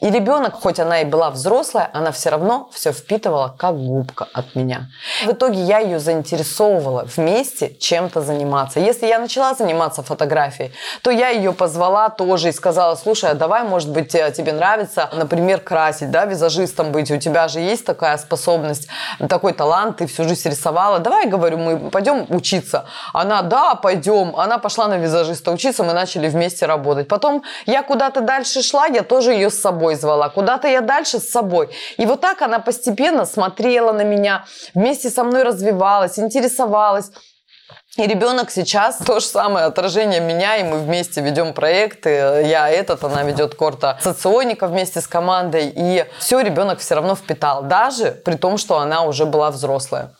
и 0.00 0.10
ребенок, 0.10 0.54
хоть 0.54 0.80
она 0.80 1.02
и 1.02 1.04
была 1.04 1.30
взрослая, 1.30 1.90
она 1.92 2.12
все 2.12 2.30
равно 2.30 2.70
все 2.72 2.92
впитывала 2.92 3.54
как 3.58 3.76
губка 3.76 4.28
от 4.32 4.45
от 4.46 4.54
меня. 4.54 4.88
В 5.24 5.32
итоге 5.32 5.60
я 5.60 5.78
ее 5.78 5.98
заинтересовывала 5.98 7.04
вместе 7.16 7.74
чем-то 7.78 8.20
заниматься. 8.20 8.80
Если 8.80 9.06
я 9.06 9.18
начала 9.18 9.54
заниматься 9.54 10.02
фотографией, 10.02 10.72
то 11.02 11.10
я 11.10 11.28
ее 11.28 11.52
позвала 11.52 12.08
тоже 12.08 12.48
и 12.48 12.52
сказала, 12.52 12.94
слушай, 12.94 13.30
а 13.30 13.34
давай, 13.34 13.64
может 13.64 13.90
быть, 13.90 14.14
э, 14.14 14.32
тебе 14.32 14.52
нравится, 14.52 15.08
например, 15.12 15.60
красить, 15.60 16.10
да, 16.10 16.24
визажистом 16.24 16.92
быть, 16.92 17.10
у 17.10 17.18
тебя 17.18 17.48
же 17.48 17.60
есть 17.60 17.84
такая 17.84 18.16
способность, 18.18 18.88
такой 19.28 19.52
талант, 19.52 19.98
ты 19.98 20.06
всю 20.06 20.24
жизнь 20.24 20.48
рисовала, 20.48 20.98
давай, 20.98 21.26
говорю, 21.26 21.58
мы 21.58 21.90
пойдем 21.90 22.26
учиться. 22.28 22.86
Она, 23.12 23.42
да, 23.42 23.74
пойдем. 23.74 24.36
Она 24.36 24.58
пошла 24.58 24.88
на 24.88 24.98
визажиста 24.98 25.50
учиться, 25.50 25.82
мы 25.84 25.92
начали 25.92 26.28
вместе 26.28 26.66
работать. 26.66 27.08
Потом 27.08 27.42
я 27.66 27.82
куда-то 27.82 28.20
дальше 28.20 28.62
шла, 28.62 28.86
я 28.86 29.02
тоже 29.02 29.32
ее 29.32 29.50
с 29.50 29.60
собой 29.60 29.94
звала. 29.94 30.28
Куда-то 30.28 30.68
я 30.68 30.80
дальше 30.80 31.18
с 31.18 31.30
собой. 31.30 31.68
И 31.96 32.06
вот 32.06 32.20
так 32.20 32.42
она 32.42 32.58
постепенно 32.58 33.24
смотрела 33.24 33.92
на 33.92 34.04
вместе 34.74 35.10
со 35.10 35.24
мной 35.24 35.42
развивалась, 35.42 36.18
интересовалась. 36.18 37.10
И 37.96 38.06
ребенок 38.06 38.50
сейчас 38.50 38.98
то 38.98 39.20
же 39.20 39.26
самое 39.26 39.66
отражение 39.66 40.20
меня, 40.20 40.56
и 40.58 40.64
мы 40.64 40.78
вместе 40.78 41.22
ведем 41.22 41.54
проекты. 41.54 42.10
Я 42.44 42.68
этот, 42.68 43.02
она 43.04 43.22
ведет 43.22 43.54
корта 43.54 43.98
соционика 44.02 44.66
вместе 44.66 45.00
с 45.00 45.06
командой. 45.06 45.72
И 45.74 46.04
все 46.18 46.40
ребенок 46.40 46.80
все 46.80 46.94
равно 46.94 47.16
впитал, 47.16 47.62
даже 47.62 48.10
при 48.10 48.34
том, 48.36 48.58
что 48.58 48.78
она 48.78 49.04
уже 49.04 49.24
была 49.24 49.50
взрослая. 49.50 50.14